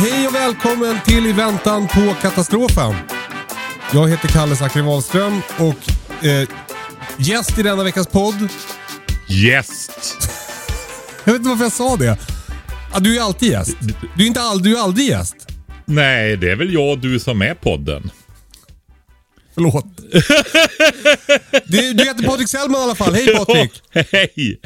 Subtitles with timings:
[0.00, 2.94] Hej och välkommen till I väntan på katastrofen.
[3.92, 6.48] Jag heter Kalle Zackari Wahlström och eh,
[7.18, 8.48] gäst i denna veckas podd.
[9.28, 9.90] Gäst.
[11.24, 12.18] Jag vet inte varför jag sa det.
[12.92, 13.76] Ah, du är alltid gäst.
[14.16, 15.36] Du är, inte all, du är aldrig gäst.
[15.84, 18.10] Nej, det är väl jag och du som är podden.
[19.54, 19.86] Förlåt.
[21.66, 23.14] du, du heter Patrik Sellman i alla fall.
[23.14, 23.82] Hej Patrik.
[23.90, 24.60] Hej!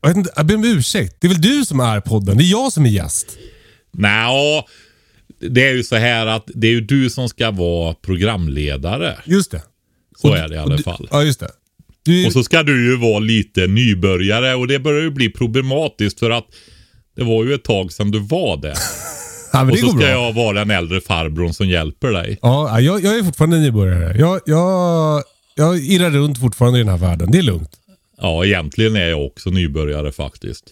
[0.00, 1.16] Jag, vet inte, jag ber om ursäkt.
[1.20, 2.36] Det är väl du som är podden?
[2.36, 3.38] Det är jag som är gäst.
[3.96, 4.64] Nja,
[5.50, 9.16] det är ju så här att det är ju du som ska vara programledare.
[9.24, 9.62] Just det.
[10.16, 11.08] Så Och- är det i alla fall.
[11.10, 11.50] Ja, just det.
[12.04, 16.18] Du, Och så ska du ju vara lite nybörjare och det börjar ju bli problematiskt
[16.18, 16.46] för att
[17.16, 18.74] det var ju ett tag sedan du var det.
[19.52, 20.08] ja, men Och så ska bra.
[20.08, 22.38] jag vara den äldre farbrorn som hjälper dig.
[22.42, 24.18] Ja, jag, jag är fortfarande nybörjare.
[24.18, 25.22] Jag, jag,
[25.54, 27.30] jag irrar runt fortfarande i den här världen.
[27.30, 27.70] Det är lugnt.
[28.20, 30.64] Ja, egentligen är jag också nybörjare faktiskt.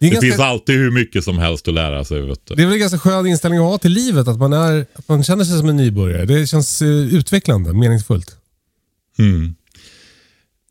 [0.00, 2.20] Det, Det ganska, finns alltid hur mycket som helst att lära sig.
[2.44, 4.28] Det är väl en ganska skön inställning att ha till livet.
[4.28, 6.24] Att man, är, att man känner sig som en nybörjare.
[6.24, 8.36] Det känns eh, utvecklande, meningsfullt.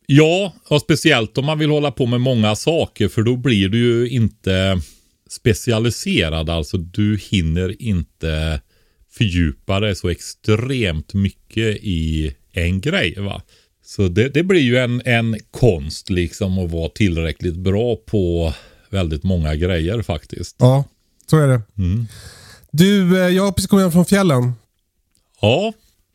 [0.05, 3.77] Ja, och speciellt om man vill hålla på med många saker för då blir du
[3.77, 4.81] ju inte
[5.29, 6.49] specialiserad.
[6.49, 8.61] Alltså du hinner inte
[9.11, 13.15] fördjupa dig så extremt mycket i en grej.
[13.17, 13.41] va.
[13.85, 18.53] Så det, det blir ju en, en konst liksom att vara tillräckligt bra på
[18.89, 20.55] väldigt många grejer faktiskt.
[20.59, 20.83] Ja,
[21.29, 21.61] så är det.
[21.77, 22.07] Mm.
[22.71, 24.53] Du, eh, jag har precis kommit hem från fjällen.
[25.41, 25.73] Ja,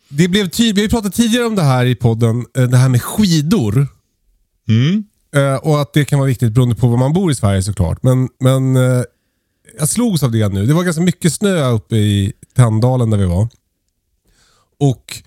[0.09, 2.77] Det blev ty- vi har ju pratat tidigare om det här i podden, eh, det
[2.77, 3.87] här med skidor.
[4.69, 5.05] mm.
[5.37, 8.03] Eh, och att det kan vara viktigt beroende på var man bor i Sverige såklart.
[8.03, 8.77] Men, men
[9.79, 10.67] jag slogs av det nu.
[10.67, 13.49] Det var ganska mycket snö uppe i Tänndalen där vi var.
[14.81, 15.23] Och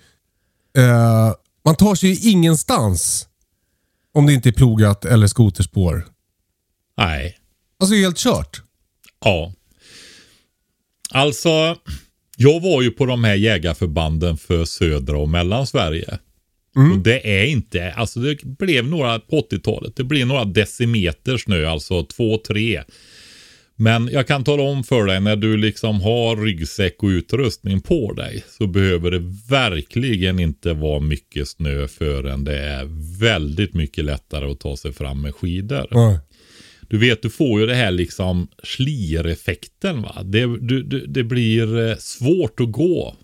[0.82, 1.32] eh,
[1.64, 3.28] man tar sig ju ingenstans
[4.14, 6.06] om det inte är plogat eller skoterspår.
[6.98, 7.38] Nej.
[7.80, 8.62] Alltså helt kört.
[9.24, 9.52] Ja.
[11.10, 11.76] Alltså,
[12.36, 16.18] jag var ju på de här jägarförbanden för södra och mellansverige.
[16.92, 21.68] Och det är inte, alltså det blev några på 80-talet, det blev några decimeter snö,
[21.68, 22.82] alltså två, tre.
[23.76, 28.12] Men jag kan tala om för dig när du liksom har ryggsäck och utrustning på
[28.12, 32.84] dig så behöver det verkligen inte vara mycket snö förrän det är
[33.20, 35.86] väldigt mycket lättare att ta sig fram med skidor.
[35.90, 36.20] Ja.
[36.88, 40.22] Du vet, du får ju det här liksom slireffekten va.
[40.24, 43.16] Det, du, du, det blir eh, svårt att gå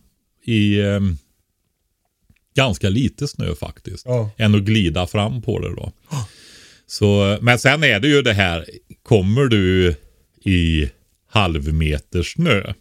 [0.44, 1.00] i eh,
[2.56, 4.06] ganska lite snö faktiskt.
[4.06, 4.30] Ja.
[4.36, 5.92] Än att glida fram på det då.
[6.86, 8.66] Så, men sen är det ju det här,
[9.02, 9.94] kommer du
[10.44, 10.90] i
[11.26, 12.72] halvmeter snö.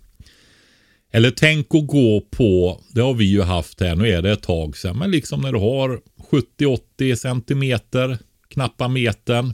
[1.12, 4.44] Eller tänk att gå på, det har vi ju haft här, nu är det ett
[4.44, 6.02] tag sedan, men liksom när du har
[6.98, 8.18] 70-80 centimeter,
[8.50, 9.54] knappa metern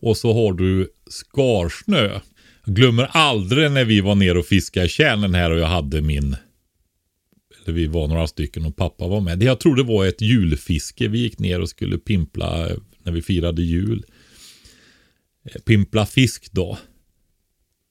[0.00, 2.20] och så har du skarsnö.
[2.64, 6.00] Jag glömmer aldrig när vi var nere och fiskade i tjärnen här och jag hade
[6.00, 6.36] min
[7.64, 9.42] eller vi var några stycken och pappa var med.
[9.42, 11.08] Jag tror det var ett julfiske.
[11.08, 14.04] Vi gick ner och skulle pimpla eh, när vi firade jul.
[15.44, 16.78] Eh, Pimpla fisk då.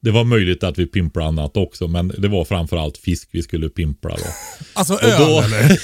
[0.01, 3.69] Det var möjligt att vi pimplade annat också, men det var framförallt fisk vi skulle
[3.69, 4.23] pimpla då.
[4.73, 5.77] Alltså öl då- eller?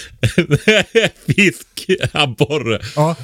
[1.34, 1.68] fisk,
[2.14, 2.82] abborre.
[2.96, 3.16] Ja.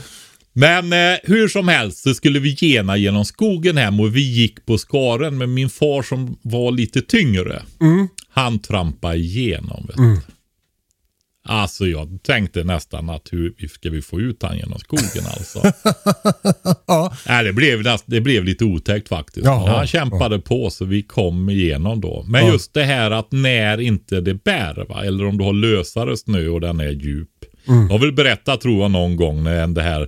[0.53, 4.65] Men eh, hur som helst så skulle vi gena genom skogen hem och vi gick
[4.65, 7.61] på skaren med min far som var lite tyngre.
[8.29, 9.85] Han trampade igenom.
[9.87, 10.17] Vet du.
[11.43, 15.61] Alltså jag tänkte nästan att hur ska vi få ut han genom skogen alltså.
[16.87, 17.13] ja.
[17.27, 19.45] Nej, det, blev, det blev lite otäckt faktiskt.
[19.45, 22.25] Jaha, han kämpade på så vi kom igenom då.
[22.27, 22.51] Men Ja.
[22.51, 25.05] just det här att när inte det bär, va?
[25.05, 27.29] eller om du har lösare snö och den är djup.
[27.67, 27.81] Mm.
[27.81, 30.07] Jag har väl berättat tror jag någon gång när det här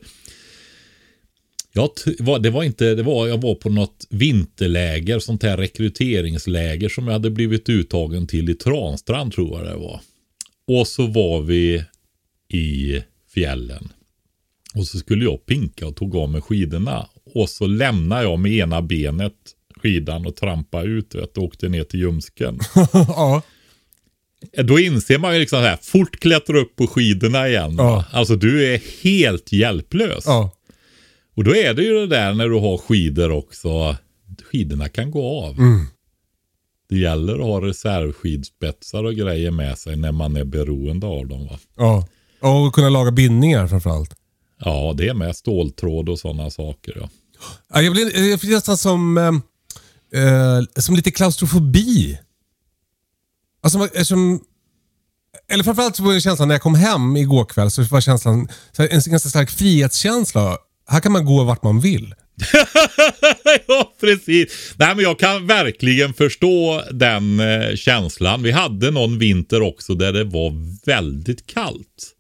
[1.75, 1.90] Jag,
[2.20, 7.06] var, det var inte, det var, jag var på något vinterläger, sånt här rekryteringsläger som
[7.06, 10.02] jag hade blivit uttagen till i Transtrand tror jag det var.
[10.68, 11.84] Och så var vi
[12.50, 13.02] i
[13.34, 13.90] fjällen.
[14.75, 17.08] Och så skulle jag pinka och tog av mig skidorna.
[17.34, 19.34] Och så lämnade jag med ena benet
[19.75, 22.60] skidan och trampa ut vet, och åkte ner till ljumsken.
[22.94, 23.42] ja.
[24.64, 27.75] Då inser man ju liksom så här, fort klättra upp på skidorna igen.
[27.78, 28.06] Ja.
[28.12, 30.24] Alltså du är helt hjälplös.
[30.25, 30.52] ja.
[31.35, 33.97] Och då är det ju det där när du har skidor också.
[34.51, 35.57] Skidorna kan gå av.
[35.57, 35.85] Mm.
[36.89, 41.47] Det gäller att ha reservskidspetsar och grejer med sig när man är beroende av dem.
[41.47, 41.59] Va?
[41.77, 42.07] Ja.
[42.39, 44.15] Och kunna laga bindningar framförallt.
[44.59, 46.97] Ja, det är med ståltråd och sådana saker.
[47.01, 47.09] Ja.
[47.74, 52.19] Ja, jag blir, jag blir nästan som, eh, eh, som lite klaustrofobi.
[53.63, 54.41] Alltså, eftersom,
[55.47, 58.47] eller framförallt så var det känslan när jag kom hem igår kväll så var känslan
[58.77, 60.57] en ganska stark frihetskänsla.
[60.88, 62.13] Här kan man gå vart man vill.
[63.68, 64.74] ja, precis.
[64.77, 68.44] Nej, men jag kan verkligen förstå den eh, känslan.
[68.44, 70.53] Vi hade någon vinter också där det var
[70.85, 72.13] väldigt kallt.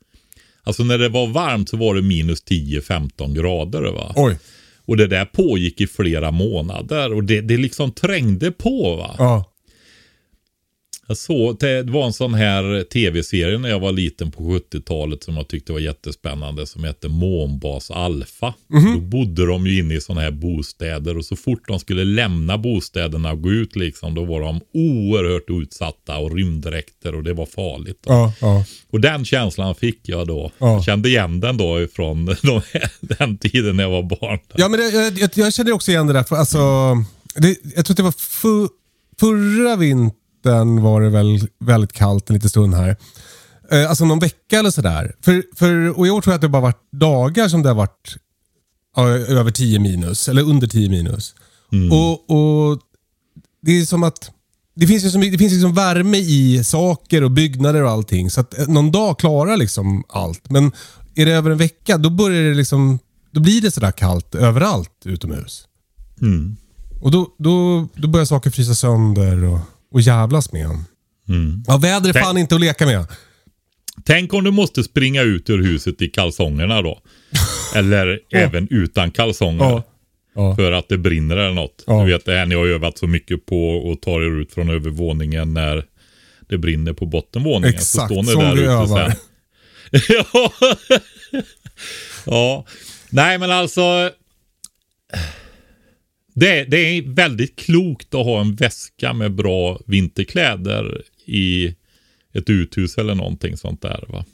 [0.63, 3.81] Alltså när det var varmt så var det minus 10-15 grader.
[3.81, 4.13] Va?
[4.15, 4.37] Oj.
[4.85, 8.95] Och det där pågick i flera månader och det, det liksom trängde på.
[8.95, 9.15] va.
[9.17, 9.52] Ja.
[11.07, 15.37] Jag såg, det var en sån här tv-serie när jag var liten på 70-talet som
[15.37, 18.53] jag tyckte var jättespännande som hette Månbas Alfa.
[18.95, 22.57] Då bodde de ju inne i såna här bostäder och så fort de skulle lämna
[22.57, 27.45] bostäderna och gå ut liksom då var de oerhört utsatta och rymddräkter och det var
[27.45, 27.99] farligt.
[28.05, 28.33] Ja.
[28.41, 28.65] Ja.
[28.89, 30.51] Och den känslan fick jag då.
[30.57, 30.73] Ja.
[30.73, 34.39] Jag kände igen den då ifrån de här, den tiden när jag var barn.
[34.53, 36.23] Ja, men det, jag, jag, jag känner också igen det där.
[36.23, 36.59] För, alltså,
[37.35, 38.13] det, jag tror att det var
[39.19, 40.22] förra vintern
[40.81, 42.97] var det väl väldigt kallt en liten stund här.
[43.71, 45.15] Eh, alltså någon vecka eller sådär.
[45.21, 47.75] För, för, och i år tror jag att det bara varit dagar som det har
[47.75, 48.15] varit
[48.95, 50.29] ja, över 10 minus.
[50.29, 51.35] Eller under 10 minus.
[51.91, 52.79] Och, och
[53.61, 54.31] Det är som att
[54.75, 58.31] det finns, ju så mycket, det finns liksom värme i saker och byggnader och allting.
[58.31, 60.49] Så att eh, någon dag klarar liksom allt.
[60.49, 60.71] Men
[61.15, 62.99] är det över en vecka, då börjar det liksom...
[63.31, 65.67] Då blir det sådär kallt överallt utomhus.
[66.21, 66.57] Mm.
[67.01, 69.59] Och då, då, då börjar saker frysa sönder och,
[69.93, 70.65] och jävlas med.
[71.29, 71.63] Mm.
[71.67, 73.05] Ja, väder är Tänk- fan inte att leka med.
[74.05, 77.01] Tänk om du måste springa ut ur huset i kalsongerna då.
[77.75, 79.65] Eller även utan kalsonger.
[79.65, 79.83] Ja.
[80.35, 80.55] Ja.
[80.55, 81.83] För att det brinner eller något.
[81.87, 82.03] Ja.
[82.03, 84.69] Du vet det här ni har övat så mycket på att ta er ut från
[84.69, 85.85] övervåningen när
[86.49, 87.75] det brinner på bottenvåningen.
[87.75, 89.09] Exakt, så står ni där ute övar.
[89.09, 89.15] sen.
[90.33, 90.51] ja.
[92.25, 92.65] ja.
[93.09, 94.11] Nej men alltså.
[96.33, 101.75] Det, det är väldigt klokt att ha en väska med bra vinterkläder i
[102.33, 104.05] ett uthus eller någonting sånt där.
[104.07, 104.25] va.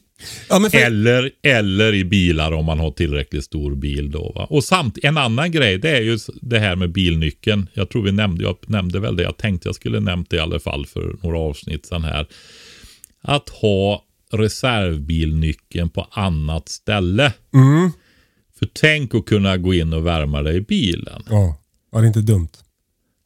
[0.50, 4.32] Ja, för, Eller, eller i bilar om man har tillräckligt stor bil då.
[4.36, 4.48] Va?
[4.50, 7.68] Och samt, en annan grej det är ju det här med bilnyckeln.
[7.74, 9.24] Jag tror vi nämnde, jag nämnde väl det.
[9.24, 12.28] Jag tänkte jag skulle nämnt det i alla fall för några avsnitt sen här.
[13.22, 17.34] Att ha reservbilnyckeln på annat ställe.
[17.54, 17.92] mm,
[18.60, 21.24] För tänk att kunna gå in och värma dig i bilen.
[21.30, 21.59] ja.
[21.92, 22.50] Ja, det är inte dumt.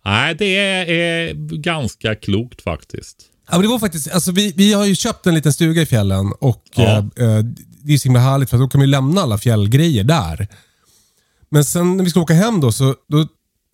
[0.06, 3.18] Nej, det är, ganska klokt faktiskt.
[3.48, 5.86] Ja, men det var faktiskt, alltså vi, vi har ju köpt en liten stuga i
[5.86, 6.84] fjällen och Ja.
[6.84, 7.44] eh, eh,
[7.84, 10.48] det är så himla härligt för då kan vi lämna alla fjällgrejer där.
[11.50, 13.28] Men sen när vi skulle åka hem då så då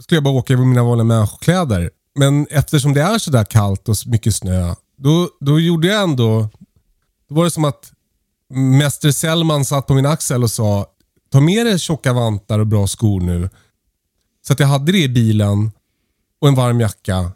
[0.04, 1.90] skulle jag bara åka i mina vanliga människokläder.
[2.16, 6.50] Men eftersom det är så där kallt och mycket snö, då, då gjorde jag ändå...
[7.30, 7.92] Då var det som att
[8.54, 10.86] Mäster Sellman satt på min axel och sa
[11.32, 13.50] ta med dig tjocka vantar och bra skor nu.
[14.42, 15.72] Så att jag hade det i bilen
[16.42, 17.32] och en varm jacka.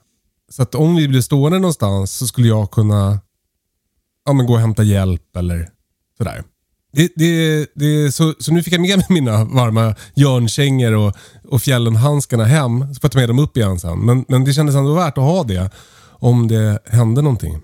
[0.50, 3.20] Så att om vi blev stående någonstans så skulle jag kunna
[4.26, 5.70] ja, men gå och hämta hjälp eller
[6.18, 6.44] sådär.
[6.94, 11.62] Det, det, det, så, så nu fick jag med mig mina varma järnkängor och, och
[11.62, 12.80] fjällenhandskarna hem.
[12.80, 14.00] Så får jag ta med dem upp igen sen.
[14.00, 15.70] Men, men det kändes ändå värt att ha det
[16.10, 17.62] om det hände någonting.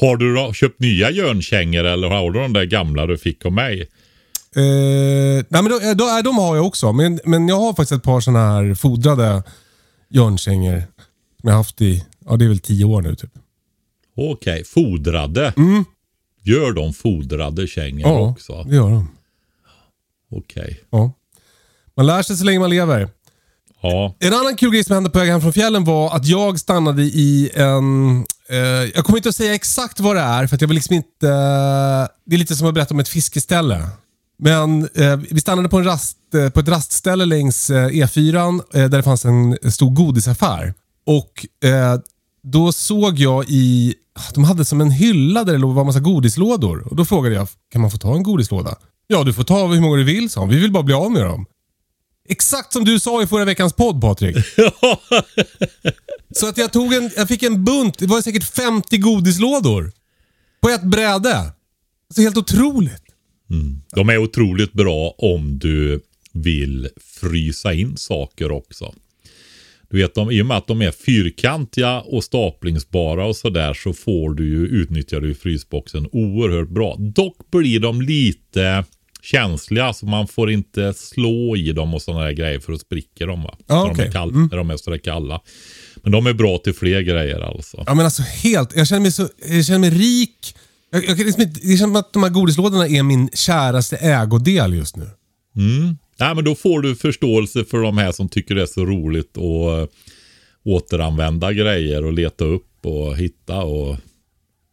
[0.00, 3.52] Har du då köpt nya järnkängor eller har du de där gamla du fick av
[3.52, 3.88] mig?
[4.56, 6.92] Eh, nej men då, då, äh, de har jag också.
[6.92, 9.42] Men, men jag har faktiskt ett par sådana här fodrade
[10.08, 10.78] järnkängor.
[11.40, 13.30] Som jag har haft i, ja det är väl tio år nu typ.
[14.16, 15.52] Okej, fodrade.
[16.42, 18.62] Gör de fodrade kängor Ja, också?
[18.62, 19.08] det gör de.
[20.30, 20.80] Okej.
[20.90, 21.12] Ja.
[21.96, 23.08] Man lär sig så länge man lever.
[23.82, 24.14] Ja.
[24.18, 27.02] En annan kul grej som hände på väg hem från fjällen var att jag stannade
[27.02, 28.18] i en...
[28.48, 28.56] Eh,
[28.94, 31.28] jag kommer inte att säga exakt vad det är, för jag vill liksom inte...
[31.28, 33.88] Eh, det är lite som att berätta om ett fiskeställe.
[34.38, 38.80] Men eh, vi stannade på, en rast, eh, på ett rastställe längs eh, E4 eh,
[38.80, 40.74] där det fanns en stor godisaffär.
[41.06, 42.00] Och eh,
[42.42, 43.94] då såg jag i...
[44.34, 46.88] De hade som en hylla där det låg var massa godislådor.
[46.88, 48.76] Och Då frågade jag, kan man få ta en godislåda?
[49.06, 50.48] Ja, du får ta hur många du vill, sa hon.
[50.48, 51.46] Vi vill bara bli av med dem.
[52.28, 54.36] Exakt som du sa i förra veckans podd Patrik.
[56.36, 59.92] Så att jag tog en, jag fick en bunt, det var säkert 50 godislådor.
[60.60, 61.36] På ett bräde.
[61.38, 63.02] Alltså helt otroligt.
[63.94, 66.00] De är otroligt bra om du
[66.32, 66.88] vill
[67.20, 68.94] frysa in saker också.
[69.90, 73.92] Du vet, de, i och med att de är fyrkantiga och staplingsbara och sådär så
[73.92, 76.96] får du ju, utnyttjar du frysboxen oerhört bra.
[76.98, 78.84] Dock blir de lite
[79.22, 83.26] känsliga så man får inte slå i dem och sådana där grejer för att spricka
[83.26, 83.42] dem.
[83.42, 83.56] Va?
[83.66, 84.06] Ja, när, de okej.
[84.06, 84.48] är kall, Mm.
[84.50, 85.40] när de är sådär kalla.
[86.02, 87.84] Men de är bra till fler grejer alltså.
[87.86, 90.54] Ja men alltså helt, jag känner mig så, jag känner mig rik.
[90.90, 93.96] Jag, jag, kan liksom inte- det känns som att de här godislådorna är min käraste
[93.96, 95.10] ägodel just nu.
[95.56, 95.96] Mm.
[96.18, 99.36] Nej, men då får du förståelse för de här som tycker det är så roligt
[99.36, 99.88] att eh,
[100.64, 103.96] återanvända grejer och leta upp och hitta och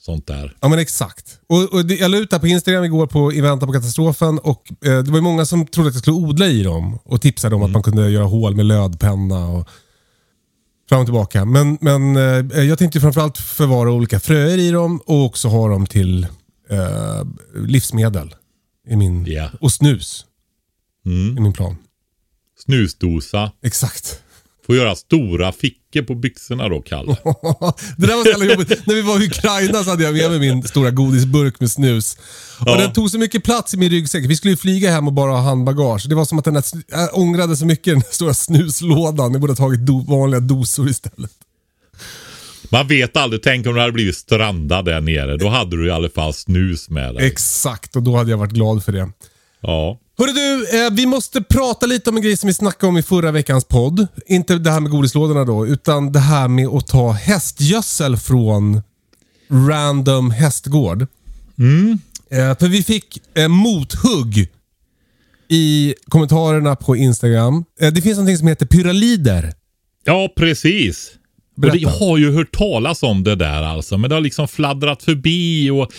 [0.02, 0.56] sånt där.
[0.62, 1.40] Ja men exakt.
[1.48, 3.74] Och, och det, jag la ut det här på Instagram igår på I väntan på
[3.74, 7.00] katastrofen och eh, det var ju många som trodde att jag skulle odla i dem
[7.04, 9.68] och tipsade om att man kunde göra hål med lödpenna och
[10.90, 11.46] fram och tillbaka.
[11.46, 15.86] Men, men eh, jag tänkte framförallt förvara olika fröer i dem och också ha dem
[15.86, 16.24] till
[16.70, 17.24] eh,
[17.56, 18.36] livsmedel.
[18.88, 19.50] I min, Ja.
[19.60, 20.26] Och snus
[21.06, 21.38] Mm.
[21.38, 21.76] i min plan.
[22.66, 23.52] Snusdosa.
[23.64, 24.23] Exakt.
[24.66, 27.12] Får göra stora fickor på byxorna då, Kalle.
[27.98, 28.88] det där var så jävla jobbigt.
[28.88, 32.18] När vi var i Ukraina så hade jag med mig min stora godisburk med snus.
[32.60, 32.76] Och Ja.
[32.78, 34.26] den tog så mycket plats i min ryggsäck.
[34.26, 36.06] Vi skulle ju flyga hem och bara ha handbagage.
[36.10, 39.32] Det var som att den där, jag ångrade så mycket den stora snuslådan.
[39.32, 41.32] Jag borde ha tagit do, vanliga dosor istället.
[42.72, 43.44] Man vet aldrig.
[43.44, 45.38] Tänk om du hade blivit strandad där nere.
[45.38, 47.28] Då hade du i alla fall snus med dig.
[47.28, 49.10] Exakt, och då hade jag varit glad för det.
[49.62, 50.00] Ja.
[50.18, 53.04] Hörru du, eh, vi måste prata lite om en grej som vi snackade om i
[53.04, 54.08] förra veckans podd.
[54.26, 58.82] Inte det här med godislådorna då, utan det här med att ta hästgödsel från
[59.50, 61.02] random hästgård.
[62.32, 64.48] Eh, för vi fick eh, mothugg
[65.48, 67.66] i kommentarerna på Instagram.
[67.80, 69.54] Eh, det finns något som heter pyralider.
[70.04, 71.12] Ja, precis.
[71.56, 71.78] Och Berätta.
[71.78, 73.98] jag har ju hört talas om det där alltså.
[73.98, 75.92] Men det har liksom fladdrat förbi och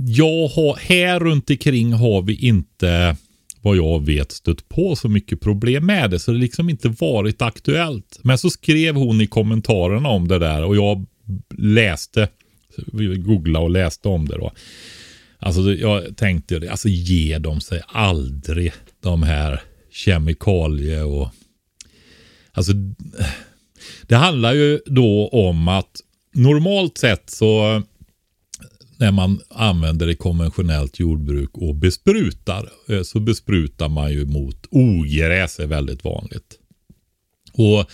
[0.00, 3.16] jag har, här runt omkring har vi inte
[3.60, 6.18] vad jag vet stött på så mycket problem med det.
[6.18, 8.20] Så det har liksom inte varit aktuellt.
[8.22, 11.06] Men så skrev hon i kommentarerna om det där och jag
[11.58, 12.28] läste,
[13.16, 14.52] googlade och läste om det då.
[15.38, 21.28] Alltså jag tänkte, det, alltså ge dem sig aldrig de här kemikalier och
[22.52, 22.72] Alltså,
[24.02, 26.00] det handlar ju då om att
[26.34, 27.82] normalt sett så
[28.98, 35.58] när man använder det konventionellt jordbruk och besprutar eh, så besprutar man ju mot ogräs
[35.58, 36.58] är väldigt vanligt.
[37.52, 37.90] Och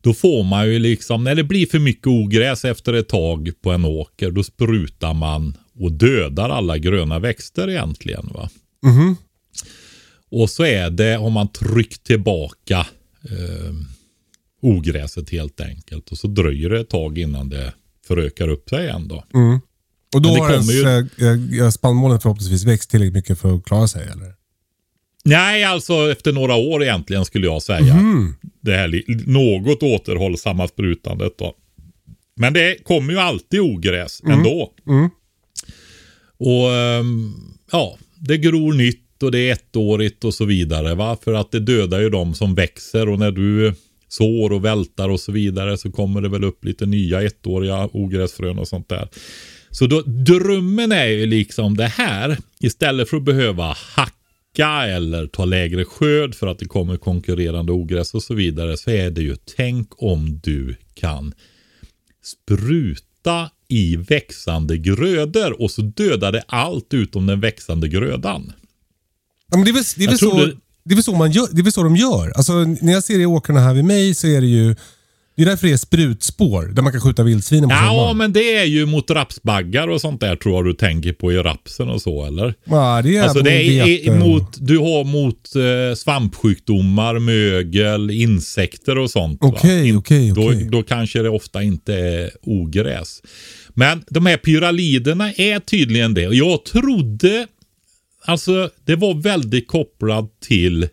[0.00, 3.72] då får man ju liksom, när det blir för mycket ogräs efter ett tag på
[3.72, 8.30] en åker, då sprutar man och dödar alla gröna växter egentligen.
[8.34, 8.50] va.
[10.30, 12.86] Och så är det, har man tryckt tillbaka
[13.22, 13.74] eh,
[14.62, 16.12] ogräset helt enkelt.
[16.12, 17.72] Och så dröjer det ett tag innan det
[18.06, 19.24] förökar upp sig igen då.
[20.14, 20.82] Och då har ens ju-
[21.58, 24.32] eh, eh, spannmålen förhoppningsvis växt tillräckligt mycket för att klara sig, eller?
[25.24, 27.94] Nej, alltså efter några år egentligen skulle jag säga.
[28.60, 31.54] Det här något återhållsamma sprutandet då.
[32.36, 34.72] Men det kommer ju alltid ogräs ändå.
[36.38, 37.32] Och ehm,
[37.72, 40.94] ja, det gror nytt och det är ettårigt och så vidare.
[40.94, 41.16] Va?
[41.24, 43.74] För att det dödar ju de som växer och när du
[44.08, 48.58] sår och vältar och så vidare så kommer det väl upp lite nya ettåriga ogräsfrön
[48.58, 49.08] och sånt där.
[49.70, 52.38] Så då, drömmen är ju liksom det här.
[52.60, 58.14] Istället för att behöva hacka eller ta lägre skörd för att det kommer konkurrerande ogräs
[58.14, 58.76] och så vidare.
[58.76, 61.34] Så är det ju tänk om du kan
[62.24, 68.52] spruta i växande grödor och så dödar det allt utom den växande grödan.
[69.50, 71.30] Ja, men det, är väl, det, är väl så, det- det, är väl så man
[71.30, 72.32] gör, det är väl så de gör.
[72.36, 74.76] Alltså, när jag ser i åkrarna här vid mig så är det ju...
[75.36, 78.16] Det är därför det är sprutspår, där man kan skjuta vildsvinen på Ja, sommaren.
[78.16, 81.36] men det är ju mot rapsbaggar och sånt där tror jag du tänker på i
[81.36, 82.54] rapsen och så eller?
[82.64, 89.10] Ja, det är Alltså det är, mot, du har mot eh, svampsjukdomar, mögel, insekter och
[89.10, 89.38] sånt.
[89.42, 90.68] Okej, okej, då, okej.
[90.72, 93.22] då kanske det ofta inte är ogräs.
[93.74, 96.22] Men de här pyraliderna är tydligen det.
[96.22, 97.46] Jag trodde,
[98.24, 100.88] alltså det var väldigt kopplat till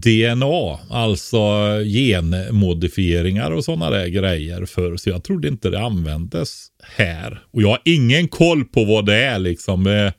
[0.00, 1.38] DNA, alltså
[1.84, 7.42] genmodifieringar och sådana där grejer för Så jag trodde inte det användes här.
[7.50, 9.86] Och jag har ingen koll på vad det är liksom.
[9.86, 10.12] Eh,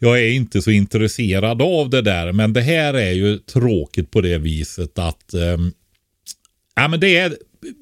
[0.00, 4.20] Jag är inte så intresserad av det där, men det här är ju tråkigt på
[4.20, 5.72] det viset att ehm,
[6.76, 7.36] ja, men det är,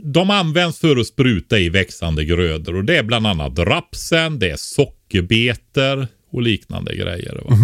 [0.04, 4.50] de används för att spruta i växande grödor och det är bland annat rapsen, det
[4.50, 7.40] är sockerbetor och liknande grejer.
[7.44, 7.56] Va?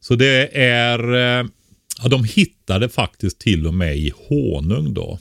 [0.00, 1.46] Så det är, eh,
[2.02, 5.18] Ja, de hittade faktiskt till och med i honung då.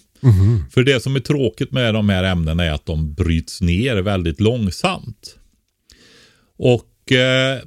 [0.72, 4.40] För det som är tråkigt med de här ämnena är att de bryts ner väldigt
[4.42, 5.36] långsamt.
[6.58, 7.60] Och eh,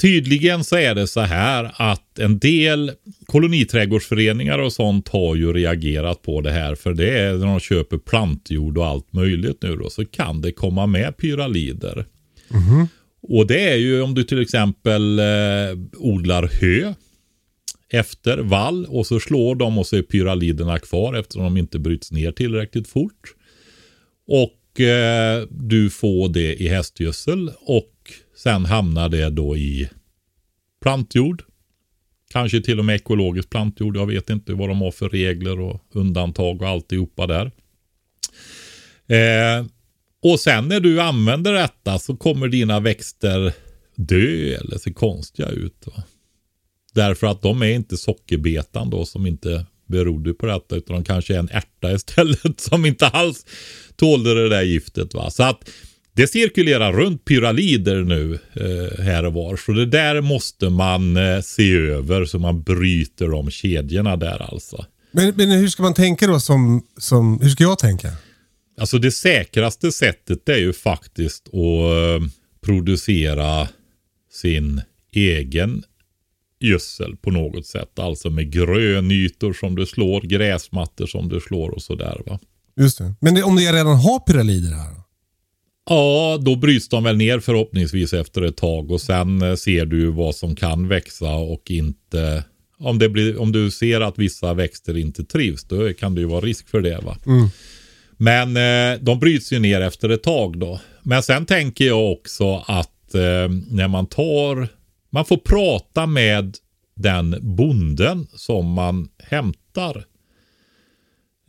[0.00, 2.92] tydligen så är det så här att en del
[3.26, 6.74] koloniträdgårdsföreningar och sånt har ju reagerat på det här.
[6.74, 10.52] För det är när de köper plantjord och allt möjligt nu då så kan det
[10.52, 12.06] komma med pyralider.
[13.22, 15.24] Och det är ju om du till exempel eh,
[15.96, 16.94] odlar hö
[17.90, 22.12] efter vall och så slår de och så är pyraliderna kvar eftersom de inte bryts
[22.12, 23.34] ner tillräckligt fort.
[24.26, 27.94] Och eh, du får det i hästgödsel och
[28.36, 29.90] sen hamnar det då i
[30.82, 31.42] plantjord.
[32.30, 33.96] Kanske till och med ekologisk plantjord.
[33.96, 37.50] Jag vet inte vad de har för regler och undantag och alltihopa där.
[39.06, 39.66] Eh,
[40.22, 43.52] och sen när du använder detta så kommer dina växter
[43.94, 45.86] dö eller se konstiga ut.
[45.86, 46.02] Va?
[46.98, 51.34] Därför att de är inte sockerbetan då som inte berodde på detta utan de kanske
[51.34, 53.46] är en ärta istället som inte alls
[53.96, 55.14] tålde det där giftet.
[55.14, 55.30] Va?
[55.30, 55.70] Så att
[56.12, 59.56] det cirkulerar runt pyralider nu eh, här och var.
[59.56, 64.84] Så det där måste man eh, se över så man bryter de kedjorna där alltså.
[65.12, 68.12] Men, men hur ska man tänka då som, som, hur ska jag tänka?
[68.80, 72.28] Alltså det säkraste sättet är ju faktiskt att eh,
[72.60, 73.68] producera
[74.32, 75.84] sin egen
[76.60, 77.98] gödsel på något sätt.
[77.98, 82.38] Alltså med grönytor som du slår, gräsmattor som du slår och sådär va.
[82.80, 83.14] Just det.
[83.20, 84.94] Men det, om jag redan har pyralider här?
[85.90, 90.10] Ja, då bryts de väl ner förhoppningsvis efter ett tag och sen eh, ser du
[90.10, 92.44] vad som kan växa och inte.
[92.78, 96.26] Om, det blir, om du ser att vissa växter inte trivs, då kan det ju
[96.26, 97.00] vara risk för det.
[97.04, 97.16] va.
[98.16, 100.80] Men eh, de bryts ju ner efter ett tag då.
[101.02, 104.68] Men sen tänker jag också att eh, när man tar,
[105.10, 106.56] man får prata med
[106.94, 110.04] den bonden som man hämtar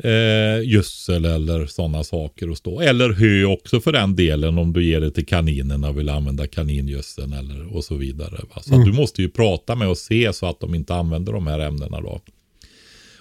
[0.03, 2.81] eh, gödsel eller sådana saker och stå.
[2.81, 6.47] Eller hö också för den delen om du ger det till kaninerna och vill använda
[6.47, 8.41] kaningödseln eller och så vidare.
[8.55, 8.61] Va?
[8.61, 11.47] Så att du måste ju prata med och se så att de inte använder de
[11.47, 12.21] här ämnena då.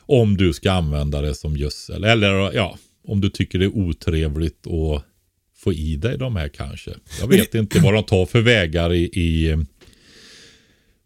[0.01, 2.05] Om du ska använda det som gödsel.
[2.05, 5.05] Eller ja, om du tycker det är otrevligt att
[5.57, 6.91] få i dig de här kanske.
[7.21, 9.57] Jag vet inte vad de tar för vägar i, i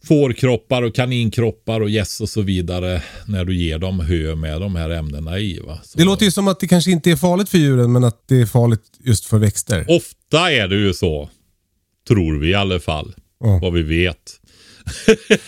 [0.04, 4.76] fårkroppar och kaninkroppar och gäss och så vidare när du ger dem hö med de
[4.76, 5.60] här ämnena i.
[5.94, 8.40] Det låter ju som att det kanske inte är farligt för djuren, men att det
[8.40, 9.84] är farligt just för växter.
[9.88, 11.30] Ofta är det ju så.
[12.08, 13.14] Tror vi i alla fall.
[13.40, 13.58] Ja.
[13.62, 14.40] Vad vi vet.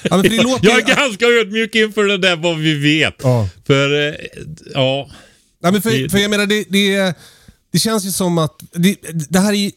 [0.02, 3.14] Ja, låter Jag är ganska ödmjuk inför det där vad vi vet.
[3.22, 3.48] Ja.
[3.66, 4.14] För, eh,
[4.74, 5.10] ja.
[5.62, 7.14] Ja, men för, för jag menar, det, det,
[7.72, 8.96] det känns ju som att det,
[9.28, 9.70] det här är...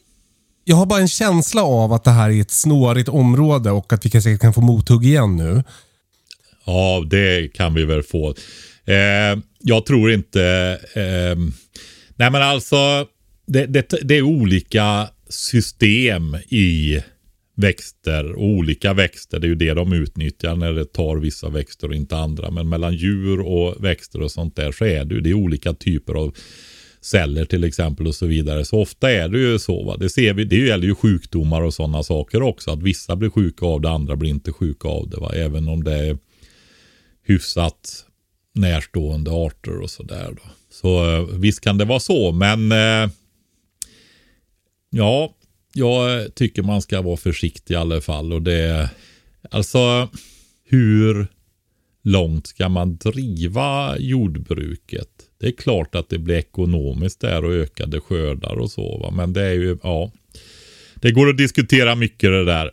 [0.68, 4.06] Jag har bara en känsla av att det här är ett snårigt område och att
[4.06, 5.62] vi kan kan få mothugg igen nu.
[6.64, 8.34] Ja, det kan vi väl få.
[8.84, 10.42] Eh, jag tror inte...
[10.94, 11.38] Eh,
[12.16, 13.06] nej, men alltså.
[13.46, 17.02] Det, det, det är olika system i
[17.56, 19.38] växter och olika växter.
[19.38, 22.50] Det är ju det de utnyttjar när det tar vissa växter och inte andra.
[22.50, 25.74] Men mellan djur och växter och sånt där så är det ju det är olika
[25.74, 26.34] typer av
[27.08, 28.64] celler till exempel och så vidare.
[28.64, 29.84] Så ofta är det ju så.
[29.84, 29.96] Va?
[29.96, 30.44] Det ser vi.
[30.44, 32.70] Det gäller ju sjukdomar och sådana saker också.
[32.70, 35.16] Att vissa blir sjuka av det, andra blir inte sjuka av det.
[35.16, 35.32] Va?
[35.34, 36.18] Även om det är
[37.22, 38.04] hyfsat
[38.54, 40.36] närstående arter och sådär.
[40.70, 43.10] Så eh, visst kan det vara så, men eh,
[44.90, 45.34] ja,
[45.74, 48.32] jag tycker man ska vara försiktig i alla fall.
[48.32, 48.90] Och det,
[49.50, 50.08] alltså,
[50.64, 51.26] hur
[52.02, 55.27] långt ska man driva jordbruket?
[55.40, 59.10] Det är klart att det blir ekonomiskt där och ökade skördar och så, va?
[59.10, 60.10] men det är ju, ja.
[60.94, 62.70] Det går att diskutera mycket det där.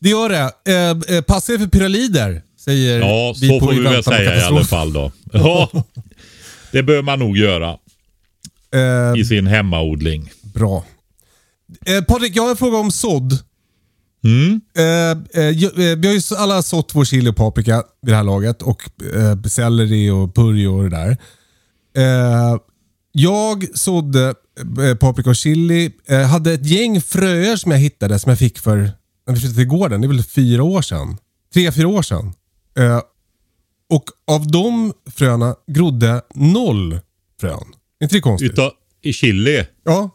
[0.00, 0.72] Det gör det.
[0.72, 4.36] Eh, eh, passa er för pyralider, säger Ja, vi så på får vi väl säga
[4.36, 5.12] i alla fall då.
[5.32, 5.70] Ja,
[6.72, 7.78] det bör man nog göra
[8.74, 10.30] Eh, i sin hemmaodling.
[10.54, 10.84] bra.
[11.86, 13.38] Eh, Patrik, jag har en fråga om sådd.
[14.24, 14.60] Mm.
[14.76, 15.18] Eh,
[15.96, 19.42] vi har ju alla sått vår chili och paprika vid det här laget och eh,
[19.42, 21.16] selleri och purjo och det där.
[21.96, 22.58] Eh,
[23.12, 24.34] jag sådde
[24.88, 25.90] eh, paprika och chili.
[26.30, 28.76] Hade ett gäng fröer som jag hittade som jag fick för,
[29.26, 31.16] när vi flyttade till gården, det är väl fyra år sedan.
[31.54, 32.32] Tre, fyra år sedan.
[33.90, 36.98] Och av de fröna grodde noll
[37.40, 37.64] frön.
[38.02, 38.52] Inte det konstigt?
[38.52, 39.64] Utav, I chili?
[39.84, 40.10] Ja.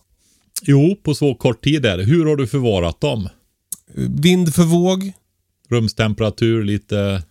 [0.61, 2.03] Jo, på så kort tid är det.
[2.03, 3.29] Hur har du förvarat dem?
[3.95, 5.11] Vind för våg.
[5.69, 7.21] Rumstemperatur, lite...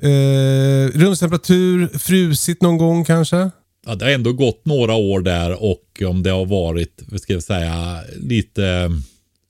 [0.00, 3.50] Eh, rumstemperatur, frusit någon gång kanske.
[3.86, 7.32] Ja, det har ändå gått några år där och om det har varit, vad ska
[7.32, 8.90] jag säga, lite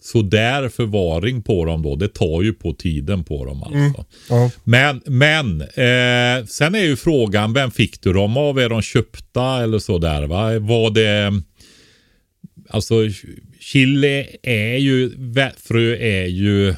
[0.03, 1.97] sådär förvaring på dem då.
[1.97, 4.05] Det tar ju på tiden på dem alltså.
[4.29, 4.51] Ja.
[4.65, 8.59] Men, men eh, sen är ju frågan, vem fick du dem av?
[8.59, 10.59] Är de köpta eller sådär va?
[10.59, 11.43] Var det...
[12.69, 12.95] Alltså
[13.67, 15.11] chili är ju,
[15.57, 16.75] frö är ju,